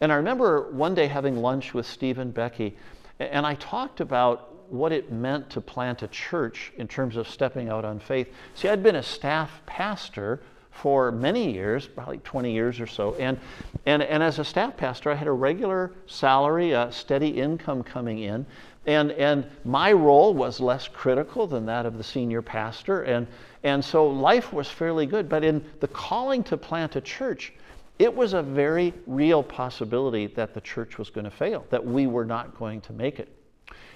And 0.00 0.10
I 0.10 0.16
remember 0.16 0.72
one 0.72 0.96
day 0.96 1.06
having 1.06 1.36
lunch 1.36 1.74
with 1.74 1.86
Steve 1.86 2.18
and 2.18 2.34
Becky, 2.34 2.76
and 3.20 3.46
I 3.46 3.54
talked 3.54 4.00
about 4.00 4.51
what 4.72 4.90
it 4.90 5.12
meant 5.12 5.50
to 5.50 5.60
plant 5.60 6.02
a 6.02 6.08
church 6.08 6.72
in 6.78 6.88
terms 6.88 7.16
of 7.16 7.28
stepping 7.28 7.68
out 7.68 7.84
on 7.84 7.98
faith. 7.98 8.32
See, 8.54 8.68
I'd 8.68 8.82
been 8.82 8.96
a 8.96 9.02
staff 9.02 9.50
pastor 9.66 10.40
for 10.70 11.12
many 11.12 11.52
years, 11.52 11.86
probably 11.86 12.18
20 12.18 12.50
years 12.50 12.80
or 12.80 12.86
so. 12.86 13.14
And, 13.16 13.38
and, 13.84 14.02
and 14.02 14.22
as 14.22 14.38
a 14.38 14.44
staff 14.44 14.76
pastor, 14.76 15.10
I 15.10 15.14
had 15.14 15.28
a 15.28 15.32
regular 15.32 15.92
salary, 16.06 16.72
a 16.72 16.90
steady 16.90 17.28
income 17.28 17.82
coming 17.82 18.20
in. 18.20 18.46
And, 18.86 19.12
and 19.12 19.46
my 19.64 19.92
role 19.92 20.32
was 20.32 20.58
less 20.58 20.88
critical 20.88 21.46
than 21.46 21.66
that 21.66 21.84
of 21.84 21.98
the 21.98 22.04
senior 22.04 22.40
pastor. 22.40 23.02
And, 23.02 23.26
and 23.62 23.84
so 23.84 24.08
life 24.08 24.52
was 24.52 24.68
fairly 24.68 25.04
good. 25.04 25.28
But 25.28 25.44
in 25.44 25.62
the 25.80 25.88
calling 25.88 26.42
to 26.44 26.56
plant 26.56 26.96
a 26.96 27.02
church, 27.02 27.52
it 27.98 28.12
was 28.12 28.32
a 28.32 28.42
very 28.42 28.94
real 29.06 29.42
possibility 29.42 30.28
that 30.28 30.54
the 30.54 30.60
church 30.62 30.96
was 30.96 31.10
going 31.10 31.26
to 31.26 31.30
fail, 31.30 31.66
that 31.68 31.84
we 31.84 32.06
were 32.06 32.24
not 32.24 32.58
going 32.58 32.80
to 32.80 32.94
make 32.94 33.20
it. 33.20 33.28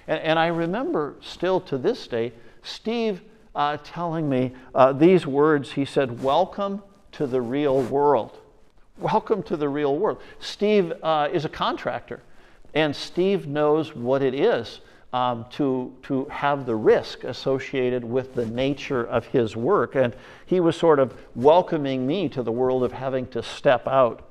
And, 0.06 0.20
and 0.20 0.38
I 0.38 0.46
remember 0.48 1.16
still 1.20 1.60
to 1.62 1.78
this 1.78 2.06
day, 2.06 2.32
Steve 2.62 3.22
uh, 3.56 3.78
telling 3.82 4.28
me 4.28 4.52
uh, 4.74 4.92
these 4.92 5.26
words. 5.26 5.72
He 5.72 5.84
said, 5.84 6.22
Welcome 6.22 6.82
to 7.12 7.26
the 7.26 7.40
real 7.40 7.82
world. 7.82 8.38
Welcome 8.98 9.42
to 9.44 9.56
the 9.56 9.68
real 9.68 9.96
world. 9.96 10.20
Steve 10.38 10.92
uh, 11.02 11.28
is 11.32 11.44
a 11.44 11.48
contractor. 11.48 12.22
And 12.74 12.94
Steve 12.94 13.46
knows 13.46 13.94
what 13.94 14.22
it 14.22 14.34
is 14.34 14.80
um, 15.12 15.46
to, 15.52 15.94
to 16.02 16.26
have 16.26 16.66
the 16.66 16.76
risk 16.76 17.24
associated 17.24 18.04
with 18.04 18.34
the 18.34 18.44
nature 18.44 19.02
of 19.02 19.26
his 19.26 19.56
work. 19.56 19.94
And 19.94 20.14
he 20.44 20.60
was 20.60 20.76
sort 20.76 20.98
of 20.98 21.14
welcoming 21.34 22.06
me 22.06 22.28
to 22.28 22.42
the 22.42 22.52
world 22.52 22.84
of 22.84 22.92
having 22.92 23.26
to 23.28 23.42
step 23.42 23.86
out. 23.86 24.22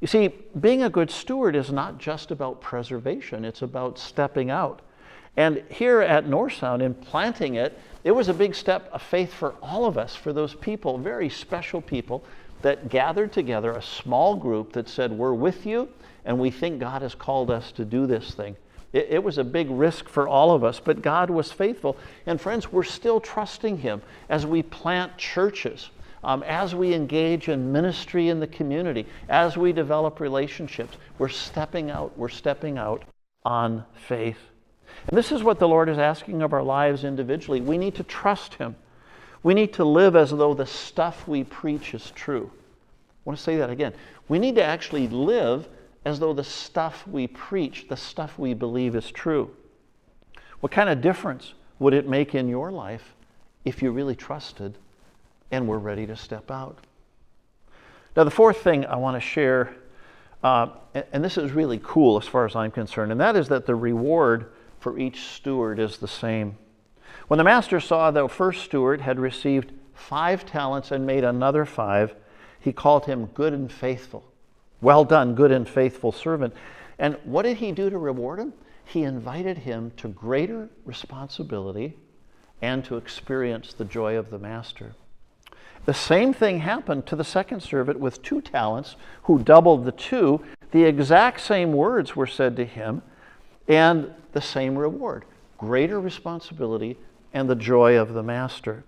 You 0.00 0.08
see, 0.08 0.28
being 0.58 0.82
a 0.82 0.90
good 0.90 1.10
steward 1.10 1.54
is 1.54 1.70
not 1.70 1.98
just 1.98 2.32
about 2.32 2.60
preservation, 2.60 3.44
it's 3.44 3.62
about 3.62 3.98
stepping 3.98 4.50
out. 4.50 4.82
And 5.38 5.62
here 5.68 6.00
at 6.00 6.26
North 6.26 6.54
Sound, 6.54 6.82
in 6.82 6.94
planting 6.94 7.54
it, 7.54 7.78
it 8.02 8.10
was 8.10 8.28
a 8.28 8.34
big 8.34 8.56
step 8.56 8.90
of 8.92 9.00
faith 9.00 9.32
for 9.32 9.54
all 9.62 9.84
of 9.86 9.96
us, 9.96 10.16
for 10.16 10.32
those 10.32 10.56
people, 10.56 10.98
very 10.98 11.28
special 11.28 11.80
people, 11.80 12.24
that 12.62 12.88
gathered 12.88 13.32
together, 13.32 13.70
a 13.70 13.82
small 13.82 14.34
group 14.34 14.72
that 14.72 14.88
said, 14.88 15.12
We're 15.12 15.34
with 15.34 15.64
you 15.64 15.88
and 16.24 16.40
we 16.40 16.50
think 16.50 16.80
God 16.80 17.02
has 17.02 17.14
called 17.14 17.52
us 17.52 17.70
to 17.72 17.84
do 17.84 18.04
this 18.04 18.32
thing. 18.32 18.56
It, 18.92 19.06
it, 19.10 19.22
was 19.22 19.38
a 19.38 19.44
big 19.44 19.70
risk 19.70 20.08
for 20.08 20.26
all 20.26 20.50
of 20.50 20.64
us, 20.64 20.80
but 20.80 21.02
God 21.02 21.30
was 21.30 21.52
faithful. 21.52 21.96
And 22.26 22.40
friends, 22.40 22.72
we're 22.72 22.82
still 22.82 23.20
trusting 23.20 23.78
Him 23.78 24.02
as 24.28 24.44
we 24.44 24.64
plant 24.64 25.16
churches, 25.18 25.90
um, 26.24 26.42
as 26.42 26.74
we 26.74 26.94
engage 26.94 27.48
in 27.48 27.70
ministry 27.70 28.28
in 28.28 28.40
the 28.40 28.48
community, 28.48 29.06
as 29.28 29.56
we 29.56 29.72
develop 29.72 30.18
relationships. 30.18 30.96
We're 31.16 31.28
stepping 31.28 31.92
out, 31.92 32.18
we're 32.18 32.28
stepping 32.28 32.76
out 32.76 33.04
on 33.44 33.84
faith. 33.94 34.38
And 35.06 35.16
this 35.16 35.32
is 35.32 35.42
what 35.42 35.58
the 35.58 35.68
Lord 35.68 35.88
is 35.88 35.98
asking 35.98 36.42
of 36.42 36.52
our 36.52 36.62
lives 36.62 37.04
individually. 37.04 37.60
We 37.60 37.78
need 37.78 37.94
to 37.94 38.02
trust 38.02 38.54
Him. 38.54 38.76
We 39.42 39.54
need 39.54 39.72
to 39.74 39.84
live 39.84 40.16
as 40.16 40.30
though 40.30 40.54
the 40.54 40.66
stuff 40.66 41.26
we 41.28 41.44
preach 41.44 41.94
is 41.94 42.10
true. 42.10 42.50
I 42.54 43.20
want 43.24 43.38
to 43.38 43.42
say 43.42 43.56
that 43.56 43.70
again. 43.70 43.94
We 44.28 44.38
need 44.38 44.56
to 44.56 44.64
actually 44.64 45.08
live 45.08 45.68
as 46.04 46.18
though 46.18 46.32
the 46.32 46.44
stuff 46.44 47.06
we 47.06 47.26
preach, 47.26 47.86
the 47.88 47.96
stuff 47.96 48.38
we 48.38 48.54
believe 48.54 48.94
is 48.96 49.10
true. 49.10 49.54
What 50.60 50.72
kind 50.72 50.88
of 50.88 51.00
difference 51.00 51.54
would 51.78 51.94
it 51.94 52.08
make 52.08 52.34
in 52.34 52.48
your 52.48 52.72
life 52.72 53.14
if 53.64 53.82
you 53.82 53.90
really 53.90 54.16
trusted 54.16 54.76
and 55.50 55.68
were 55.68 55.78
ready 55.78 56.06
to 56.06 56.16
step 56.16 56.50
out? 56.50 56.78
Now, 58.16 58.24
the 58.24 58.30
fourth 58.30 58.58
thing 58.58 58.84
I 58.86 58.96
want 58.96 59.16
to 59.16 59.20
share, 59.20 59.76
uh, 60.42 60.68
and 61.12 61.22
this 61.22 61.38
is 61.38 61.52
really 61.52 61.80
cool 61.82 62.18
as 62.18 62.26
far 62.26 62.44
as 62.44 62.56
I'm 62.56 62.70
concerned, 62.70 63.12
and 63.12 63.20
that 63.20 63.36
is 63.36 63.48
that 63.48 63.66
the 63.66 63.76
reward 63.76 64.50
for 64.80 64.98
each 64.98 65.22
steward 65.22 65.78
is 65.78 65.98
the 65.98 66.08
same. 66.08 66.56
When 67.28 67.38
the 67.38 67.44
master 67.44 67.80
saw 67.80 68.10
the 68.10 68.28
first 68.28 68.64
steward 68.64 69.00
had 69.00 69.18
received 69.18 69.72
five 69.94 70.46
talents 70.46 70.90
and 70.90 71.06
made 71.06 71.24
another 71.24 71.64
five, 71.64 72.14
he 72.60 72.72
called 72.72 73.06
him 73.06 73.26
good 73.26 73.52
and 73.52 73.70
faithful. 73.70 74.24
Well 74.80 75.04
done, 75.04 75.34
good 75.34 75.52
and 75.52 75.68
faithful 75.68 76.12
servant. 76.12 76.54
And 76.98 77.16
what 77.24 77.42
did 77.42 77.58
he 77.58 77.72
do 77.72 77.90
to 77.90 77.98
reward 77.98 78.38
him? 78.38 78.52
He 78.84 79.02
invited 79.02 79.58
him 79.58 79.92
to 79.98 80.08
greater 80.08 80.70
responsibility 80.84 81.96
and 82.62 82.84
to 82.86 82.96
experience 82.96 83.72
the 83.72 83.84
joy 83.84 84.16
of 84.16 84.30
the 84.30 84.38
master. 84.38 84.94
The 85.84 85.94
same 85.94 86.34
thing 86.34 86.60
happened 86.60 87.06
to 87.06 87.16
the 87.16 87.24
second 87.24 87.62
servant 87.62 88.00
with 88.00 88.22
two 88.22 88.40
talents, 88.40 88.96
who 89.24 89.38
doubled 89.38 89.84
the 89.84 89.92
two. 89.92 90.42
The 90.70 90.84
exact 90.84 91.40
same 91.40 91.72
words 91.72 92.16
were 92.16 92.26
said 92.26 92.56
to 92.56 92.64
him, 92.64 93.02
and 93.68 94.12
the 94.32 94.40
same 94.40 94.76
reward 94.76 95.24
greater 95.58 96.00
responsibility 96.00 96.96
and 97.34 97.50
the 97.50 97.56
joy 97.56 97.98
of 97.98 98.14
the 98.14 98.22
master. 98.22 98.84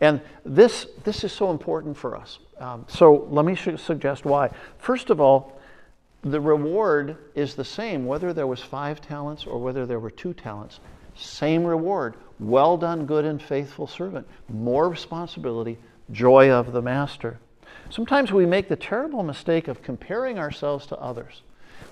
And 0.00 0.20
this, 0.44 0.86
this 1.02 1.24
is 1.24 1.32
so 1.32 1.50
important 1.50 1.96
for 1.96 2.16
us. 2.16 2.38
Um, 2.58 2.86
so 2.88 3.26
let 3.30 3.44
me 3.44 3.56
suggest 3.56 4.24
why. 4.24 4.50
First 4.78 5.10
of 5.10 5.20
all, 5.20 5.60
the 6.22 6.40
reward 6.40 7.18
is 7.34 7.54
the 7.54 7.64
same 7.64 8.06
whether 8.06 8.32
there 8.32 8.46
was 8.46 8.60
five 8.60 9.00
talents 9.00 9.44
or 9.44 9.58
whether 9.58 9.86
there 9.86 10.00
were 10.00 10.10
two 10.10 10.32
talents. 10.32 10.80
Same 11.16 11.64
reward. 11.64 12.14
Well 12.40 12.76
done, 12.76 13.06
good 13.06 13.24
and 13.24 13.42
faithful 13.42 13.86
servant. 13.86 14.26
More 14.48 14.88
responsibility, 14.88 15.78
joy 16.12 16.50
of 16.50 16.72
the 16.72 16.82
master. 16.82 17.38
Sometimes 17.90 18.32
we 18.32 18.46
make 18.46 18.68
the 18.68 18.76
terrible 18.76 19.22
mistake 19.22 19.68
of 19.68 19.82
comparing 19.82 20.38
ourselves 20.38 20.86
to 20.86 20.98
others. 20.98 21.42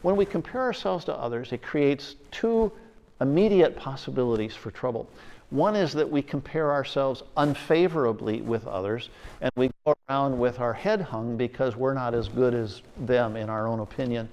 When 0.02 0.16
we 0.16 0.24
compare 0.24 0.60
ourselves 0.60 1.04
to 1.06 1.14
others, 1.14 1.52
it 1.52 1.62
creates 1.62 2.16
two 2.30 2.72
immediate 3.20 3.76
possibilities 3.76 4.54
for 4.54 4.70
trouble. 4.70 5.08
One 5.50 5.76
is 5.76 5.92
that 5.92 6.10
we 6.10 6.22
compare 6.22 6.72
ourselves 6.72 7.22
unfavorably 7.36 8.40
with 8.40 8.66
others, 8.66 9.10
and 9.40 9.50
we 9.54 9.70
go 9.84 9.94
around 10.08 10.38
with 10.38 10.60
our 10.60 10.72
head 10.72 11.00
hung 11.00 11.36
because 11.36 11.76
we're 11.76 11.94
not 11.94 12.14
as 12.14 12.28
good 12.28 12.54
as 12.54 12.82
them 12.98 13.36
in 13.36 13.48
our 13.50 13.68
own 13.68 13.80
opinion. 13.80 14.28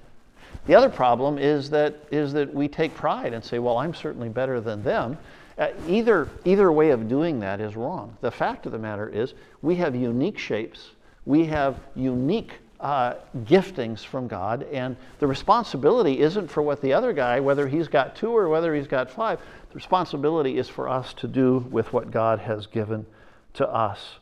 The 0.66 0.76
other 0.76 0.90
problem 0.90 1.38
is 1.38 1.70
that, 1.70 1.96
is 2.10 2.34
that 2.34 2.54
we 2.54 2.68
take 2.68 2.96
pride 2.96 3.34
and 3.34 3.44
say, 3.44 3.60
well, 3.60 3.78
I'm 3.78 3.94
certainly 3.94 4.30
better 4.30 4.62
than 4.62 4.82
them. 4.84 5.18
Uh, 5.58 5.70
either, 5.88 6.30
either 6.46 6.72
way 6.72 6.92
of 6.92 7.10
doing 7.10 7.40
that 7.42 7.60
is 7.60 7.76
wrong. 7.76 8.16
The 8.22 8.32
fact 8.32 8.66
of 8.66 8.72
the 8.72 8.80
matter 8.80 9.10
is, 9.10 9.34
we 9.62 9.76
have 9.76 9.96
unique 9.96 10.40
shapes, 10.40 10.92
we 11.26 11.46
have 11.46 11.78
unique 11.96 12.54
uh, 12.80 13.16
giftings 13.40 14.06
from 14.06 14.28
God, 14.28 14.64
and 14.72 14.96
the 15.20 15.28
responsibility 15.28 16.20
isn't 16.20 16.50
for 16.50 16.64
what 16.64 16.82
the 16.82 16.94
other 16.94 17.14
guy, 17.14 17.40
whether 17.40 17.68
he's 17.68 17.88
got 17.88 18.16
two 18.16 18.36
or 18.36 18.48
whether 18.48 18.74
he's 18.74 18.88
got 18.88 19.12
five. 19.12 19.40
The 19.70 19.76
responsibility 19.76 20.58
is 20.58 20.70
for 20.70 20.88
us 20.88 21.14
to 21.16 21.28
do 21.28 21.60
with 21.70 21.92
what 21.92 22.12
God 22.12 22.40
has 22.40 22.68
given 22.68 23.06
to 23.54 23.68
us. 23.68 24.20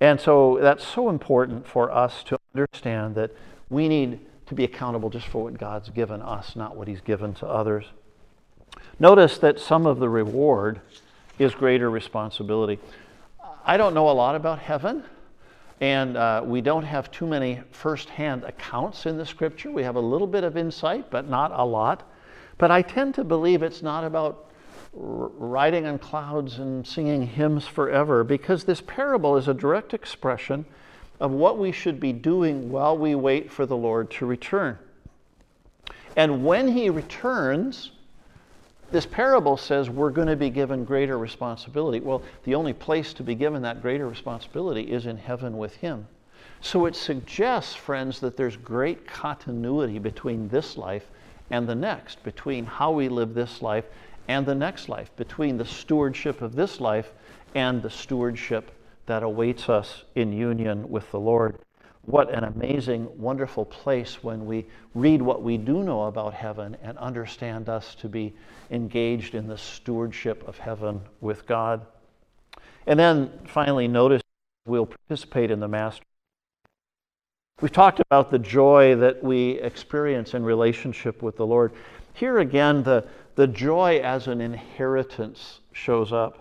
And 0.00 0.20
so 0.20 0.58
that's 0.60 0.86
so 0.86 1.08
important 1.08 1.66
for 1.66 1.90
us 1.90 2.22
to 2.24 2.38
understand 2.54 3.14
that 3.14 3.30
we 3.70 3.88
need 3.88 4.20
to 4.46 4.54
be 4.54 4.64
accountable 4.64 5.10
just 5.10 5.26
for 5.26 5.44
what 5.44 5.58
God's 5.58 5.88
given 5.88 6.20
us, 6.22 6.54
not 6.54 6.76
what 6.76 6.88
He's 6.88 7.00
given 7.00 7.34
to 7.34 7.46
others. 7.46 7.86
Notice 8.98 9.38
that 9.38 9.58
some 9.58 9.86
of 9.86 9.98
the 9.98 10.08
reward 10.08 10.80
is 11.38 11.54
greater 11.54 11.90
responsibility. 11.90 12.78
I 13.64 13.76
don't 13.76 13.94
know 13.94 14.08
a 14.08 14.12
lot 14.12 14.34
about 14.34 14.60
heaven, 14.60 15.04
and 15.80 16.16
uh, 16.16 16.42
we 16.44 16.60
don't 16.60 16.84
have 16.84 17.10
too 17.10 17.26
many 17.26 17.60
firsthand 17.70 18.44
accounts 18.44 19.06
in 19.06 19.18
the 19.18 19.26
scripture. 19.26 19.70
We 19.70 19.82
have 19.82 19.96
a 19.96 20.00
little 20.00 20.26
bit 20.26 20.44
of 20.44 20.56
insight, 20.56 21.10
but 21.10 21.28
not 21.28 21.52
a 21.54 21.64
lot. 21.64 22.10
But 22.58 22.70
I 22.70 22.82
tend 22.82 23.14
to 23.16 23.24
believe 23.24 23.62
it's 23.62 23.82
not 23.82 24.04
about 24.04 24.50
riding 24.92 25.86
on 25.86 25.98
clouds 25.98 26.58
and 26.58 26.86
singing 26.86 27.26
hymns 27.26 27.66
forever 27.66 28.24
because 28.24 28.64
this 28.64 28.80
parable 28.80 29.36
is 29.36 29.46
a 29.46 29.54
direct 29.54 29.92
expression 29.92 30.64
of 31.20 31.32
what 31.32 31.58
we 31.58 31.70
should 31.72 32.00
be 32.00 32.12
doing 32.12 32.70
while 32.70 32.96
we 32.96 33.14
wait 33.14 33.52
for 33.52 33.66
the 33.66 33.76
Lord 33.76 34.10
to 34.12 34.26
return. 34.26 34.78
And 36.16 36.44
when 36.44 36.68
he 36.68 36.88
returns, 36.88 37.92
this 38.90 39.06
parable 39.06 39.56
says 39.56 39.90
we're 39.90 40.10
going 40.10 40.28
to 40.28 40.36
be 40.36 40.50
given 40.50 40.84
greater 40.84 41.18
responsibility. 41.18 42.00
Well, 42.00 42.22
the 42.44 42.54
only 42.54 42.72
place 42.72 43.12
to 43.14 43.22
be 43.22 43.34
given 43.34 43.62
that 43.62 43.82
greater 43.82 44.08
responsibility 44.08 44.82
is 44.92 45.06
in 45.06 45.16
heaven 45.16 45.58
with 45.58 45.76
him. 45.76 46.06
So 46.60 46.86
it 46.86 46.96
suggests, 46.96 47.74
friends, 47.74 48.20
that 48.20 48.36
there's 48.36 48.56
great 48.56 49.06
continuity 49.06 49.98
between 49.98 50.48
this 50.48 50.76
life 50.76 51.06
and 51.50 51.68
the 51.68 51.74
next, 51.74 52.22
between 52.22 52.64
how 52.64 52.92
we 52.92 53.08
live 53.08 53.34
this 53.34 53.62
life 53.62 53.84
and 54.28 54.46
the 54.46 54.54
next 54.54 54.88
life, 54.88 55.14
between 55.16 55.58
the 55.58 55.64
stewardship 55.64 56.42
of 56.42 56.54
this 56.54 56.80
life 56.80 57.12
and 57.54 57.82
the 57.82 57.90
stewardship 57.90 58.70
that 59.06 59.22
awaits 59.22 59.68
us 59.68 60.02
in 60.14 60.32
union 60.32 60.88
with 60.90 61.10
the 61.10 61.20
Lord. 61.20 61.58
What 62.06 62.32
an 62.32 62.44
amazing, 62.44 63.08
wonderful 63.18 63.64
place 63.64 64.22
when 64.22 64.46
we 64.46 64.66
read 64.94 65.20
what 65.20 65.42
we 65.42 65.58
do 65.58 65.82
know 65.82 66.04
about 66.04 66.34
heaven 66.34 66.76
and 66.80 66.96
understand 66.98 67.68
us 67.68 67.96
to 67.96 68.08
be 68.08 68.32
engaged 68.70 69.34
in 69.34 69.48
the 69.48 69.58
stewardship 69.58 70.46
of 70.46 70.56
heaven 70.56 71.00
with 71.20 71.46
God. 71.46 71.84
And 72.86 72.98
then 72.98 73.32
finally, 73.46 73.88
notice 73.88 74.22
we'll 74.66 74.86
participate 74.86 75.50
in 75.50 75.58
the 75.58 75.66
Master. 75.66 76.04
We've 77.60 77.72
talked 77.72 78.00
about 78.00 78.30
the 78.30 78.38
joy 78.38 78.94
that 78.96 79.24
we 79.24 79.52
experience 79.60 80.34
in 80.34 80.44
relationship 80.44 81.22
with 81.22 81.36
the 81.36 81.46
Lord. 81.46 81.72
Here 82.12 82.38
again, 82.38 82.82
the, 82.82 83.04
the 83.34 83.46
joy 83.46 83.98
as 84.04 84.28
an 84.28 84.40
inheritance 84.40 85.60
shows 85.72 86.12
up. 86.12 86.38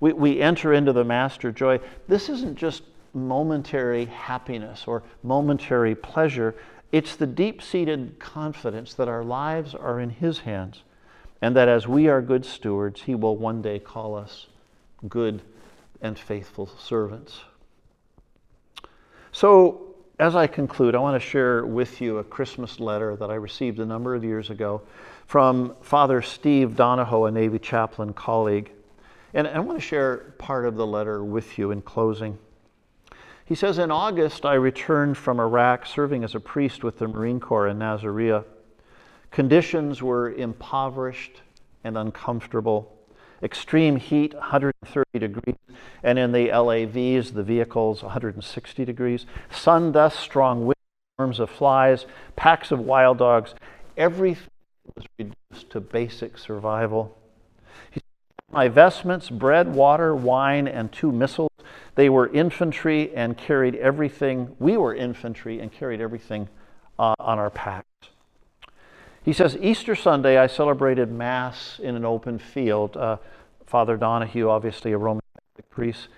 We, 0.00 0.12
we 0.12 0.40
enter 0.40 0.74
into 0.74 0.92
the 0.92 1.04
master 1.04 1.50
joy. 1.50 1.80
This 2.08 2.28
isn't 2.28 2.56
just 2.56 2.82
momentary 3.14 4.06
happiness 4.06 4.84
or 4.86 5.02
momentary 5.22 5.94
pleasure, 5.94 6.54
it's 6.92 7.16
the 7.16 7.26
deep 7.26 7.62
seated 7.62 8.18
confidence 8.18 8.94
that 8.94 9.08
our 9.08 9.24
lives 9.24 9.74
are 9.74 10.00
in 10.00 10.10
His 10.10 10.40
hands 10.40 10.82
and 11.40 11.56
that 11.56 11.68
as 11.68 11.86
we 11.86 12.08
are 12.08 12.22
good 12.22 12.44
stewards, 12.44 13.02
He 13.02 13.14
will 13.14 13.36
one 13.36 13.62
day 13.62 13.78
call 13.78 14.14
us 14.14 14.46
good 15.08 15.42
and 16.00 16.18
faithful 16.18 16.66
servants. 16.78 17.40
So, 19.32 19.94
as 20.18 20.36
I 20.36 20.46
conclude, 20.46 20.94
I 20.94 20.98
want 20.98 21.20
to 21.20 21.28
share 21.28 21.66
with 21.66 22.00
you 22.00 22.18
a 22.18 22.24
Christmas 22.24 22.78
letter 22.78 23.16
that 23.16 23.30
I 23.30 23.34
received 23.34 23.80
a 23.80 23.84
number 23.84 24.14
of 24.14 24.22
years 24.22 24.48
ago 24.48 24.82
from 25.26 25.74
Father 25.80 26.22
Steve 26.22 26.76
Donahoe, 26.76 27.24
a 27.24 27.30
Navy 27.32 27.58
chaplain 27.58 28.12
colleague. 28.12 28.70
And 29.32 29.48
I 29.48 29.58
want 29.58 29.78
to 29.78 29.84
share 29.84 30.18
part 30.38 30.66
of 30.66 30.76
the 30.76 30.86
letter 30.86 31.24
with 31.24 31.58
you 31.58 31.72
in 31.72 31.82
closing. 31.82 32.38
He 33.44 33.54
says, 33.54 33.78
In 33.78 33.90
August, 33.90 34.46
I 34.46 34.54
returned 34.54 35.18
from 35.18 35.38
Iraq 35.38 35.84
serving 35.84 36.24
as 36.24 36.34
a 36.34 36.40
priest 36.40 36.82
with 36.82 36.98
the 36.98 37.08
Marine 37.08 37.40
Corps 37.40 37.68
in 37.68 37.78
Nasiriyah. 37.78 38.44
Conditions 39.30 40.02
were 40.02 40.32
impoverished 40.32 41.42
and 41.82 41.98
uncomfortable. 41.98 42.90
Extreme 43.42 43.96
heat, 43.96 44.32
130 44.32 45.18
degrees, 45.18 45.56
and 46.02 46.18
in 46.18 46.32
the 46.32 46.48
LAVs, 46.48 47.34
the 47.34 47.42
vehicles, 47.42 48.02
160 48.02 48.84
degrees. 48.86 49.26
Sun 49.50 49.92
dust, 49.92 50.18
strong 50.18 50.64
wind, 50.64 50.76
swarms 51.16 51.38
of 51.38 51.50
flies, 51.50 52.06
packs 52.36 52.70
of 52.70 52.80
wild 52.80 53.18
dogs. 53.18 53.54
Everything 53.98 54.48
was 54.96 55.04
reduced 55.18 55.68
to 55.70 55.80
basic 55.80 56.38
survival. 56.38 57.18
He 57.90 58.00
my 58.54 58.68
vestments, 58.68 59.30
bread, 59.30 59.74
water, 59.74 60.14
wine, 60.14 60.68
and 60.68 60.92
two 60.92 61.10
missals. 61.10 61.50
They 61.94 62.08
were 62.08 62.28
infantry 62.28 63.14
and 63.14 63.36
carried 63.36 63.76
everything. 63.76 64.56
We 64.58 64.76
were 64.76 64.94
infantry 64.94 65.60
and 65.60 65.72
carried 65.72 66.00
everything 66.00 66.48
uh, 66.98 67.14
on 67.18 67.38
our 67.38 67.50
packs. 67.50 67.86
He 69.24 69.32
says, 69.32 69.56
Easter 69.60 69.94
Sunday, 69.94 70.36
I 70.36 70.46
celebrated 70.46 71.10
Mass 71.10 71.80
in 71.82 71.96
an 71.96 72.04
open 72.04 72.38
field. 72.38 72.96
Uh, 72.96 73.16
Father 73.66 73.96
Donahue, 73.96 74.48
obviously 74.48 74.92
a 74.92 74.98
Roman 74.98 75.22
Catholic 75.34 75.70
priest. 75.70 76.08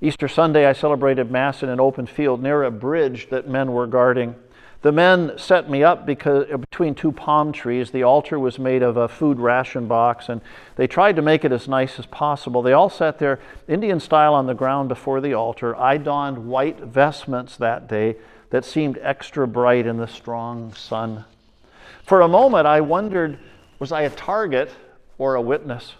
Easter 0.00 0.28
Sunday, 0.28 0.66
I 0.66 0.72
celebrated 0.72 1.30
Mass 1.30 1.62
in 1.62 1.68
an 1.68 1.80
open 1.80 2.06
field 2.06 2.42
near 2.42 2.62
a 2.62 2.70
bridge 2.70 3.28
that 3.30 3.48
men 3.48 3.72
were 3.72 3.86
guarding. 3.86 4.34
The 4.86 4.92
men 4.92 5.36
set 5.36 5.68
me 5.68 5.82
up 5.82 6.06
because 6.06 6.46
uh, 6.48 6.58
between 6.58 6.94
two 6.94 7.10
palm 7.10 7.50
trees. 7.50 7.90
The 7.90 8.04
altar 8.04 8.38
was 8.38 8.56
made 8.56 8.84
of 8.84 8.96
a 8.96 9.08
food 9.08 9.40
ration 9.40 9.88
box, 9.88 10.28
and 10.28 10.40
they 10.76 10.86
tried 10.86 11.16
to 11.16 11.22
make 11.22 11.44
it 11.44 11.50
as 11.50 11.66
nice 11.66 11.98
as 11.98 12.06
possible. 12.06 12.62
They 12.62 12.72
all 12.72 12.88
sat 12.88 13.18
there, 13.18 13.40
Indian 13.66 13.98
style, 13.98 14.32
on 14.32 14.46
the 14.46 14.54
ground 14.54 14.88
before 14.88 15.20
the 15.20 15.34
altar. 15.34 15.74
I 15.74 15.96
donned 15.96 16.46
white 16.46 16.78
vestments 16.78 17.56
that 17.56 17.88
day 17.88 18.14
that 18.50 18.64
seemed 18.64 18.96
extra 19.02 19.48
bright 19.48 19.88
in 19.88 19.96
the 19.96 20.06
strong 20.06 20.72
sun. 20.74 21.24
For 22.04 22.20
a 22.20 22.28
moment, 22.28 22.68
I 22.68 22.80
wondered 22.80 23.40
was 23.80 23.90
I 23.90 24.02
a 24.02 24.10
target 24.10 24.70
or 25.18 25.34
a 25.34 25.42
witness? 25.42 25.94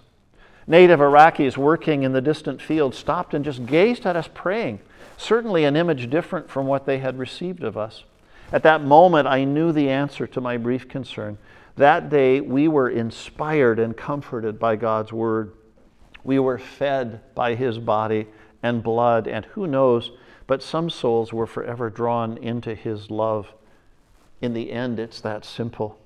Native 0.68 1.00
Iraqis 1.00 1.56
working 1.56 2.04
in 2.04 2.12
the 2.12 2.20
distant 2.20 2.62
field 2.62 2.94
stopped 2.94 3.34
and 3.34 3.44
just 3.44 3.66
gazed 3.66 4.06
at 4.06 4.14
us 4.14 4.28
praying, 4.32 4.78
certainly 5.16 5.64
an 5.64 5.74
image 5.74 6.08
different 6.08 6.48
from 6.48 6.68
what 6.68 6.86
they 6.86 6.98
had 6.98 7.18
received 7.18 7.64
of 7.64 7.76
us. 7.76 8.04
At 8.52 8.62
that 8.62 8.82
moment, 8.82 9.26
I 9.26 9.44
knew 9.44 9.72
the 9.72 9.88
answer 9.88 10.26
to 10.28 10.40
my 10.40 10.56
brief 10.56 10.88
concern. 10.88 11.38
That 11.76 12.08
day, 12.08 12.40
we 12.40 12.68
were 12.68 12.88
inspired 12.88 13.78
and 13.78 13.96
comforted 13.96 14.58
by 14.58 14.76
God's 14.76 15.12
word. 15.12 15.52
We 16.24 16.38
were 16.38 16.58
fed 16.58 17.20
by 17.34 17.54
his 17.54 17.78
body 17.78 18.26
and 18.62 18.82
blood, 18.82 19.26
and 19.28 19.44
who 19.46 19.66
knows, 19.66 20.12
but 20.46 20.62
some 20.62 20.90
souls 20.90 21.32
were 21.32 21.46
forever 21.46 21.90
drawn 21.90 22.38
into 22.38 22.74
his 22.74 23.10
love. 23.10 23.52
In 24.40 24.54
the 24.54 24.72
end, 24.72 24.98
it's 24.98 25.20
that 25.20 25.44
simple. 25.44 25.98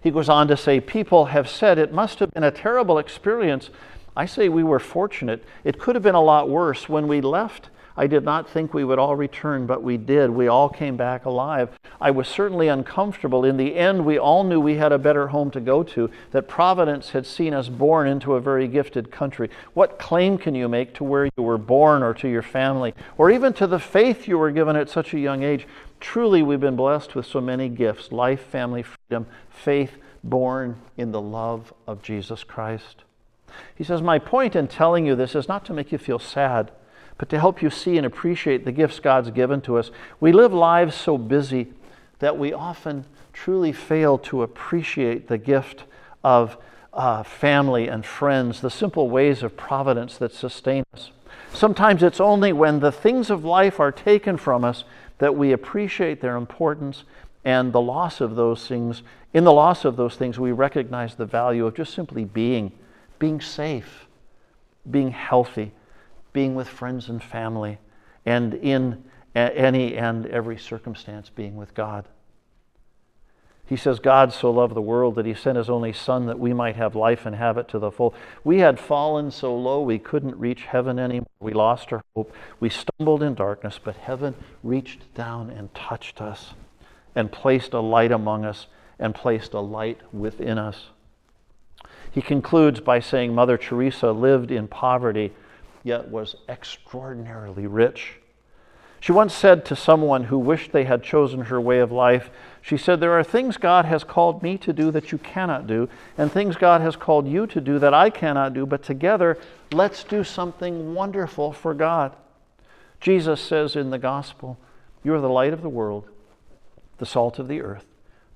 He 0.00 0.10
goes 0.10 0.28
on 0.28 0.48
to 0.48 0.56
say, 0.56 0.80
People 0.80 1.26
have 1.26 1.48
said 1.48 1.78
it 1.78 1.92
must 1.92 2.18
have 2.18 2.32
been 2.32 2.44
a 2.44 2.50
terrible 2.50 2.98
experience. 2.98 3.70
I 4.16 4.26
say 4.26 4.48
we 4.48 4.64
were 4.64 4.78
fortunate. 4.78 5.44
It 5.64 5.78
could 5.78 5.94
have 5.94 6.02
been 6.02 6.14
a 6.14 6.22
lot 6.22 6.48
worse. 6.48 6.88
When 6.88 7.08
we 7.08 7.20
left, 7.20 7.70
I 7.96 8.06
did 8.06 8.24
not 8.24 8.48
think 8.48 8.72
we 8.72 8.84
would 8.84 8.98
all 8.98 9.16
return, 9.16 9.66
but 9.66 9.82
we 9.82 9.96
did. 9.96 10.30
We 10.30 10.48
all 10.48 10.68
came 10.68 10.96
back 10.96 11.24
alive. 11.24 11.70
I 12.00 12.10
was 12.10 12.26
certainly 12.26 12.68
uncomfortable. 12.68 13.44
In 13.44 13.58
the 13.58 13.76
end, 13.76 14.06
we 14.06 14.18
all 14.18 14.44
knew 14.44 14.60
we 14.60 14.76
had 14.76 14.92
a 14.92 14.98
better 14.98 15.28
home 15.28 15.50
to 15.50 15.60
go 15.60 15.82
to, 15.82 16.10
that 16.30 16.48
Providence 16.48 17.10
had 17.10 17.26
seen 17.26 17.52
us 17.52 17.68
born 17.68 18.08
into 18.08 18.34
a 18.34 18.40
very 18.40 18.66
gifted 18.66 19.10
country. 19.10 19.50
What 19.74 19.98
claim 19.98 20.38
can 20.38 20.54
you 20.54 20.68
make 20.68 20.94
to 20.94 21.04
where 21.04 21.26
you 21.36 21.42
were 21.42 21.58
born 21.58 22.02
or 22.02 22.14
to 22.14 22.28
your 22.28 22.42
family, 22.42 22.94
or 23.18 23.30
even 23.30 23.52
to 23.54 23.66
the 23.66 23.78
faith 23.78 24.26
you 24.26 24.38
were 24.38 24.50
given 24.50 24.74
at 24.76 24.88
such 24.88 25.12
a 25.12 25.18
young 25.18 25.42
age? 25.42 25.66
Truly, 26.00 26.42
we've 26.42 26.60
been 26.60 26.76
blessed 26.76 27.14
with 27.14 27.26
so 27.26 27.40
many 27.40 27.68
gifts 27.68 28.10
life, 28.10 28.40
family, 28.40 28.82
freedom, 28.82 29.26
faith, 29.50 29.92
born 30.24 30.76
in 30.96 31.12
the 31.12 31.20
love 31.20 31.74
of 31.86 32.02
Jesus 32.02 32.42
Christ. 32.42 33.04
He 33.74 33.84
says, 33.84 34.00
My 34.00 34.18
point 34.18 34.56
in 34.56 34.66
telling 34.66 35.04
you 35.04 35.14
this 35.14 35.34
is 35.34 35.46
not 35.46 35.64
to 35.66 35.74
make 35.74 35.92
you 35.92 35.98
feel 35.98 36.18
sad 36.18 36.70
but 37.18 37.28
to 37.28 37.38
help 37.38 37.62
you 37.62 37.70
see 37.70 37.96
and 37.96 38.06
appreciate 38.06 38.64
the 38.64 38.72
gifts 38.72 39.00
God's 39.00 39.30
given 39.30 39.60
to 39.62 39.78
us. 39.78 39.90
We 40.20 40.32
live 40.32 40.52
lives 40.52 40.94
so 40.94 41.16
busy 41.18 41.72
that 42.18 42.38
we 42.38 42.52
often 42.52 43.04
truly 43.32 43.72
fail 43.72 44.18
to 44.18 44.42
appreciate 44.42 45.28
the 45.28 45.38
gift 45.38 45.84
of 46.22 46.56
uh, 46.92 47.22
family 47.22 47.88
and 47.88 48.04
friends, 48.04 48.60
the 48.60 48.70
simple 48.70 49.08
ways 49.08 49.42
of 49.42 49.56
providence 49.56 50.18
that 50.18 50.32
sustain 50.32 50.84
us. 50.94 51.10
Sometimes 51.52 52.02
it's 52.02 52.20
only 52.20 52.52
when 52.52 52.80
the 52.80 52.92
things 52.92 53.30
of 53.30 53.44
life 53.44 53.78
are 53.80 53.92
taken 53.92 54.36
from 54.36 54.64
us 54.64 54.84
that 55.18 55.36
we 55.36 55.52
appreciate 55.52 56.20
their 56.20 56.36
importance 56.36 57.04
and 57.44 57.72
the 57.72 57.80
loss 57.80 58.20
of 58.20 58.36
those 58.36 58.66
things. 58.66 59.02
In 59.32 59.44
the 59.44 59.52
loss 59.52 59.84
of 59.84 59.96
those 59.96 60.16
things, 60.16 60.38
we 60.38 60.52
recognize 60.52 61.14
the 61.14 61.26
value 61.26 61.66
of 61.66 61.74
just 61.74 61.94
simply 61.94 62.24
being, 62.24 62.72
being 63.18 63.40
safe, 63.40 64.06
being 64.90 65.10
healthy, 65.10 65.72
being 66.32 66.54
with 66.54 66.68
friends 66.68 67.08
and 67.08 67.22
family, 67.22 67.78
and 68.24 68.54
in 68.54 69.04
any 69.34 69.96
and 69.96 70.26
every 70.26 70.58
circumstance 70.58 71.30
being 71.30 71.56
with 71.56 71.74
God. 71.74 72.06
He 73.64 73.76
says, 73.76 74.00
God 74.00 74.32
so 74.32 74.50
loved 74.50 74.74
the 74.74 74.82
world 74.82 75.14
that 75.14 75.24
he 75.24 75.32
sent 75.32 75.56
his 75.56 75.70
only 75.70 75.94
Son 75.94 76.26
that 76.26 76.38
we 76.38 76.52
might 76.52 76.76
have 76.76 76.94
life 76.94 77.24
and 77.24 77.34
have 77.36 77.56
it 77.56 77.68
to 77.68 77.78
the 77.78 77.90
full. 77.90 78.12
We 78.44 78.58
had 78.58 78.78
fallen 78.78 79.30
so 79.30 79.56
low 79.56 79.80
we 79.80 79.98
couldn't 79.98 80.36
reach 80.36 80.64
heaven 80.64 80.98
anymore. 80.98 81.26
We 81.40 81.54
lost 81.54 81.90
our 81.92 82.02
hope. 82.14 82.34
We 82.60 82.68
stumbled 82.68 83.22
in 83.22 83.34
darkness, 83.34 83.80
but 83.82 83.96
heaven 83.96 84.34
reached 84.62 85.14
down 85.14 85.48
and 85.48 85.72
touched 85.74 86.20
us 86.20 86.52
and 87.14 87.32
placed 87.32 87.72
a 87.72 87.80
light 87.80 88.12
among 88.12 88.44
us 88.44 88.66
and 88.98 89.14
placed 89.14 89.54
a 89.54 89.60
light 89.60 90.00
within 90.12 90.58
us. 90.58 90.90
He 92.10 92.20
concludes 92.20 92.80
by 92.80 93.00
saying 93.00 93.34
Mother 93.34 93.56
Teresa 93.56 94.12
lived 94.12 94.50
in 94.50 94.68
poverty, 94.68 95.32
yet 95.82 96.08
was 96.08 96.36
extraordinarily 96.48 97.66
rich. 97.66 98.14
She 99.02 99.10
once 99.10 99.34
said 99.34 99.64
to 99.64 99.74
someone 99.74 100.24
who 100.24 100.38
wished 100.38 100.70
they 100.70 100.84
had 100.84 101.02
chosen 101.02 101.46
her 101.46 101.60
way 101.60 101.80
of 101.80 101.90
life, 101.90 102.30
she 102.60 102.76
said, 102.76 103.00
There 103.00 103.18
are 103.18 103.24
things 103.24 103.56
God 103.56 103.84
has 103.84 104.04
called 104.04 104.44
me 104.44 104.56
to 104.58 104.72
do 104.72 104.92
that 104.92 105.10
you 105.10 105.18
cannot 105.18 105.66
do, 105.66 105.88
and 106.16 106.30
things 106.30 106.54
God 106.54 106.80
has 106.82 106.94
called 106.94 107.26
you 107.26 107.48
to 107.48 107.60
do 107.60 107.80
that 107.80 107.92
I 107.92 108.10
cannot 108.10 108.54
do, 108.54 108.64
but 108.64 108.84
together, 108.84 109.36
let's 109.72 110.04
do 110.04 110.22
something 110.22 110.94
wonderful 110.94 111.52
for 111.52 111.74
God. 111.74 112.14
Jesus 113.00 113.40
says 113.40 113.74
in 113.74 113.90
the 113.90 113.98
gospel, 113.98 114.56
You 115.02 115.14
are 115.14 115.20
the 115.20 115.28
light 115.28 115.52
of 115.52 115.62
the 115.62 115.68
world, 115.68 116.08
the 116.98 117.06
salt 117.06 117.40
of 117.40 117.48
the 117.48 117.60
earth. 117.60 117.86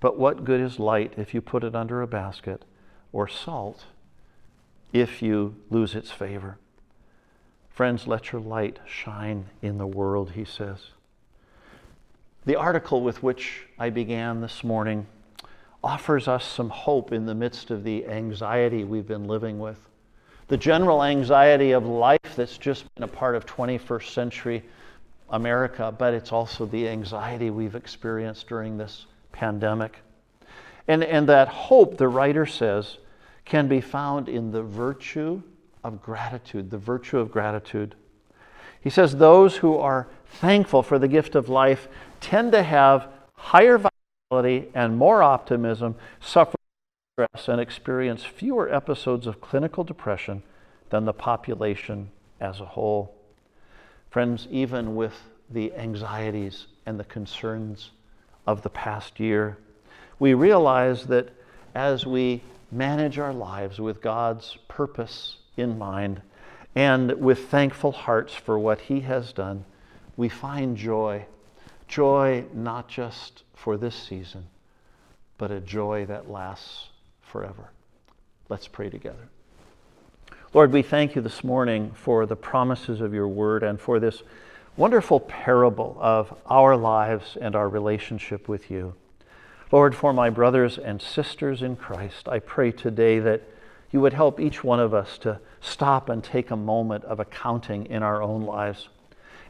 But 0.01 0.19
what 0.19 0.45
good 0.45 0.61
is 0.61 0.81
light 0.81 1.15
if 1.17 1.33
you 1.33 1.41
put 1.41 1.63
it 1.63 1.77
under 1.77 2.03
a 2.03 2.09
basket, 2.09 2.65
or 3.13 3.29
salt 3.29 3.85
if 4.93 5.23
you 5.23 5.55
lose 5.71 5.95
its 5.95 6.11
favor? 6.11 6.59
Friends, 7.77 8.07
let 8.07 8.33
your 8.33 8.41
light 8.41 8.79
shine 8.87 9.51
in 9.61 9.77
the 9.77 9.87
world, 9.87 10.31
he 10.31 10.47
says. 10.47 10.79
The 12.47 12.57
article 12.57 13.03
with 13.03 13.23
which 13.23 13.67
I 13.79 13.91
began 13.91 14.41
this 14.41 14.65
morning 14.65 15.07
offers 15.85 16.27
us 16.27 16.47
some 16.47 16.71
hope 16.71 17.13
in 17.13 17.27
the 17.27 17.35
midst 17.35 17.71
of 17.71 17.85
the 17.85 18.07
anxiety 18.07 18.85
we've 18.85 19.07
been 19.07 19.29
living 19.29 19.59
with. 19.59 19.79
The 20.49 20.57
general 20.57 21.05
anxiety 21.05 21.73
of 21.73 21.85
life 21.85 22.35
that's 22.35 22.57
just 22.57 22.87
been 22.95 23.05
a 23.05 23.09
part 23.09 23.37
of 23.37 23.45
21st 23.45 24.09
century 24.09 24.65
America, 25.29 25.95
but 25.99 26.15
it's 26.15 26.33
also 26.33 26.65
the 26.65 26.89
anxiety 26.89 27.51
we've 27.51 27.75
experienced 27.75 28.47
during 28.47 28.79
this 28.79 29.05
pandemic. 29.33 29.99
And, 30.89 31.05
and 31.05 31.29
that 31.29 31.49
hope, 31.49 31.99
the 31.99 32.09
writer 32.09 32.47
says, 32.47 32.97
can 33.45 33.69
be 33.69 33.83
found 33.83 34.31
in 34.31 34.51
the 34.51 34.63
virtue 34.63 35.43
of 35.87 36.03
gratitude, 36.03 36.71
the 36.71 36.79
virtue 36.79 37.19
of 37.19 37.31
gratitude. 37.31 37.95
He 38.81 38.91
says 38.91 39.17
those 39.17 39.57
who 39.57 39.77
are 39.77 40.09
thankful 40.27 40.83
for 40.83 40.99
the 40.99 41.09
gift 41.09 41.35
of 41.35 41.49
life 41.49 41.89
tend 42.21 42.53
to 42.53 42.63
have 42.63 43.09
higher 43.35 43.79
vitality 43.79 44.69
and 44.75 44.97
more 44.97 45.23
optimism, 45.23 45.95
suffer 46.21 46.57
stress, 47.15 47.49
and 47.49 47.61
experience 47.61 48.25
fewer 48.25 48.73
episodes 48.73 49.27
of 49.27 49.41
clinical 49.41 49.85
depression 49.85 50.43
than 50.91 51.05
the 51.05 51.13
population 51.13 52.11
as 52.41 52.61
a 52.61 52.67
whole. 52.67 53.15
Friends, 54.11 54.49
even 54.51 54.97
with 54.97 55.15
the 55.51 55.73
anxieties 55.75 56.67
and 56.85 56.99
the 56.99 57.05
concerns 57.05 57.93
of 58.47 58.63
the 58.63 58.71
past 58.71 59.21
year, 59.21 59.59
we 60.19 60.35
realize 60.35 61.07
that 61.07 61.29
as 61.75 62.07
we 62.07 62.43
manage 62.73 63.19
our 63.19 63.33
lives 63.33 63.81
with 63.81 64.03
God's 64.03 64.59
purpose 64.69 65.37
in 65.57 65.79
mind 65.79 66.23
and 66.77 67.13
with 67.19 67.49
thankful 67.49 67.91
hearts 67.91 68.35
for 68.35 68.59
what 68.59 68.83
He 68.83 69.01
has 69.01 69.33
done, 69.33 69.65
we 70.15 70.29
find 70.29 70.77
joy. 70.77 71.25
Joy 71.89 72.45
not 72.53 72.89
just 72.89 73.45
for 73.55 73.79
this 73.79 73.95
season, 73.95 74.47
but 75.39 75.51
a 75.51 75.61
joy 75.61 76.05
that 76.05 76.31
lasts 76.31 76.91
forever. 77.23 77.71
Let's 78.51 78.69
pray 78.69 78.91
together. 78.91 79.29
Lord, 80.53 80.73
we 80.73 80.83
thank 80.83 81.17
you 81.17 81.23
this 81.23 81.43
morning 81.43 81.93
for 81.95 82.27
the 82.27 82.37
promises 82.37 83.01
of 83.01 83.15
your 83.15 83.29
word 83.29 83.63
and 83.63 83.81
for 83.81 83.99
this 83.99 84.23
wonderful 84.77 85.21
parable 85.21 85.97
of 85.99 86.37
our 86.45 86.77
lives 86.77 87.39
and 87.41 87.57
our 87.57 87.69
relationship 87.71 88.49
with 88.49 88.71
you. 88.71 88.95
Lord, 89.73 89.95
for 89.95 90.13
my 90.13 90.29
brothers 90.29 90.77
and 90.77 91.01
sisters 91.01 91.63
in 91.63 91.77
Christ, 91.77 92.29
I 92.29 92.39
pray 92.39 92.71
today 92.71 93.19
that 93.21 93.43
you 93.97 94.03
would 94.03 94.13
help 94.13 94.39
each 94.39 94.63
one 94.63 94.79
of 94.79 94.93
us 94.93 95.17
to 95.17 95.41
stop 95.59 96.11
and 96.11 96.23
take 96.23 96.51
a 96.51 96.57
moment 96.57 97.03
of 97.05 97.19
accounting 97.19 97.87
in 97.87 98.03
our 98.03 98.23
own 98.23 98.43
lives 98.43 98.91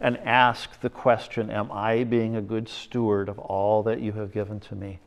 and 0.01 0.17
ask 0.19 0.81
the 0.83 0.89
question 0.89 1.51
Am 1.51 1.69
I 1.73 2.05
being 2.05 2.37
a 2.37 2.41
good 2.41 2.69
steward 2.69 3.29
of 3.29 3.41
all 3.41 3.83
that 3.83 4.01
you 4.01 4.13
have 4.13 4.33
given 4.33 4.61
to 4.61 4.77
me? 4.77 5.01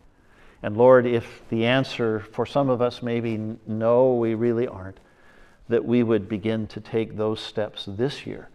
And 0.61 0.75
Lord, 0.75 1.05
if 1.05 1.41
the 1.47 1.65
answer 1.65 2.19
for 2.19 2.45
some 2.45 2.69
of 2.69 2.81
us 2.81 3.01
may 3.01 3.21
be 3.21 3.55
no, 3.65 4.13
we 4.13 4.35
really 4.35 4.67
aren't, 4.67 4.99
that 5.69 5.85
we 5.85 6.03
would 6.03 6.27
begin 6.27 6.67
to 6.67 6.81
take 6.81 7.15
those 7.15 7.39
steps 7.39 7.85
this 7.87 8.27
year, 8.27 8.49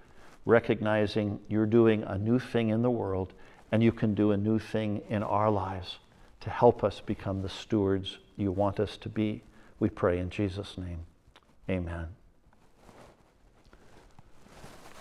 recognizing 0.45 1.41
you're 1.49 1.65
doing 1.65 2.03
a 2.03 2.19
new 2.19 2.39
thing 2.39 2.69
in 2.69 2.83
the 2.83 2.91
world 2.91 3.33
and 3.73 3.83
you 3.83 3.91
can 3.91 4.13
do 4.13 4.33
a 4.33 4.37
new 4.37 4.59
thing 4.59 5.01
in 5.09 5.23
our 5.23 5.49
lives 5.51 5.97
to 6.41 6.51
help 6.51 6.85
us 6.85 7.01
become 7.01 7.41
the 7.41 7.49
stewards 7.49 8.19
you 8.37 8.53
want 8.53 8.79
us 8.79 8.99
to 8.99 9.09
be. 9.09 9.43
We 9.81 9.91
pray 9.91 10.19
in 10.19 10.31
Jesus' 10.31 10.79
name. 10.79 11.01
Amen. 11.69 12.07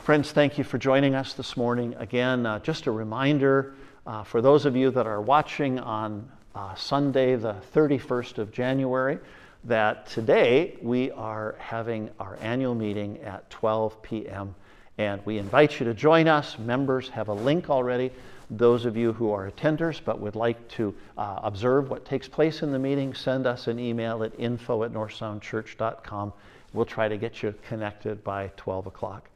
Friends, 0.03 0.31
thank 0.31 0.57
you 0.57 0.63
for 0.63 0.77
joining 0.77 1.15
us 1.15 1.33
this 1.33 1.55
morning. 1.55 1.95
Again, 1.97 2.45
uh, 2.45 2.59
just 2.59 2.87
a 2.87 2.91
reminder 2.91 3.75
uh, 4.05 4.23
for 4.23 4.41
those 4.41 4.65
of 4.65 4.75
you 4.75 4.91
that 4.91 5.07
are 5.07 5.21
watching 5.21 5.79
on 5.79 6.29
uh, 6.55 6.75
Sunday, 6.75 7.35
the 7.35 7.55
31st 7.73 8.37
of 8.37 8.51
January, 8.51 9.17
that 9.63 10.07
today 10.07 10.75
we 10.81 11.09
are 11.11 11.55
having 11.57 12.09
our 12.19 12.37
annual 12.41 12.75
meeting 12.75 13.17
at 13.21 13.49
12 13.49 14.01
p.m. 14.01 14.55
And 14.97 15.25
we 15.25 15.37
invite 15.37 15.79
you 15.79 15.85
to 15.85 15.93
join 15.93 16.27
us. 16.27 16.59
Members 16.59 17.07
have 17.09 17.29
a 17.29 17.33
link 17.33 17.69
already 17.69 18.11
those 18.57 18.85
of 18.85 18.95
you 18.95 19.13
who 19.13 19.31
are 19.31 19.49
attenders 19.49 20.01
but 20.03 20.19
would 20.19 20.35
like 20.35 20.67
to 20.69 20.93
uh, 21.17 21.39
observe 21.43 21.89
what 21.89 22.05
takes 22.05 22.27
place 22.27 22.61
in 22.61 22.71
the 22.71 22.79
meeting, 22.79 23.13
send 23.13 23.47
us 23.47 23.67
an 23.67 23.79
email 23.79 24.23
at 24.23 24.37
info 24.39 24.83
at 24.83 24.91
northsoundchurch.com. 24.91 26.33
We'll 26.73 26.85
try 26.85 27.07
to 27.07 27.17
get 27.17 27.43
you 27.43 27.53
connected 27.67 28.23
by 28.23 28.51
12 28.57 28.87
o'clock. 28.87 29.29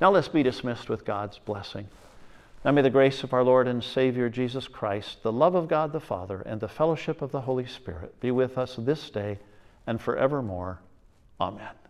Now 0.00 0.10
let's 0.10 0.28
be 0.28 0.42
dismissed 0.42 0.88
with 0.88 1.04
God's 1.04 1.38
blessing. 1.38 1.86
Now 2.64 2.72
may 2.72 2.82
the 2.82 2.90
grace 2.90 3.22
of 3.22 3.32
our 3.32 3.44
Lord 3.44 3.68
and 3.68 3.82
Savior 3.82 4.28
Jesus 4.28 4.68
Christ, 4.68 5.22
the 5.22 5.32
love 5.32 5.54
of 5.54 5.68
God 5.68 5.92
the 5.92 6.00
Father, 6.00 6.42
and 6.42 6.60
the 6.60 6.68
fellowship 6.68 7.22
of 7.22 7.32
the 7.32 7.40
Holy 7.42 7.66
Spirit 7.66 8.18
be 8.20 8.30
with 8.30 8.58
us 8.58 8.76
this 8.76 9.08
day 9.10 9.38
and 9.86 10.00
forevermore. 10.00 10.80
Amen. 11.40 11.89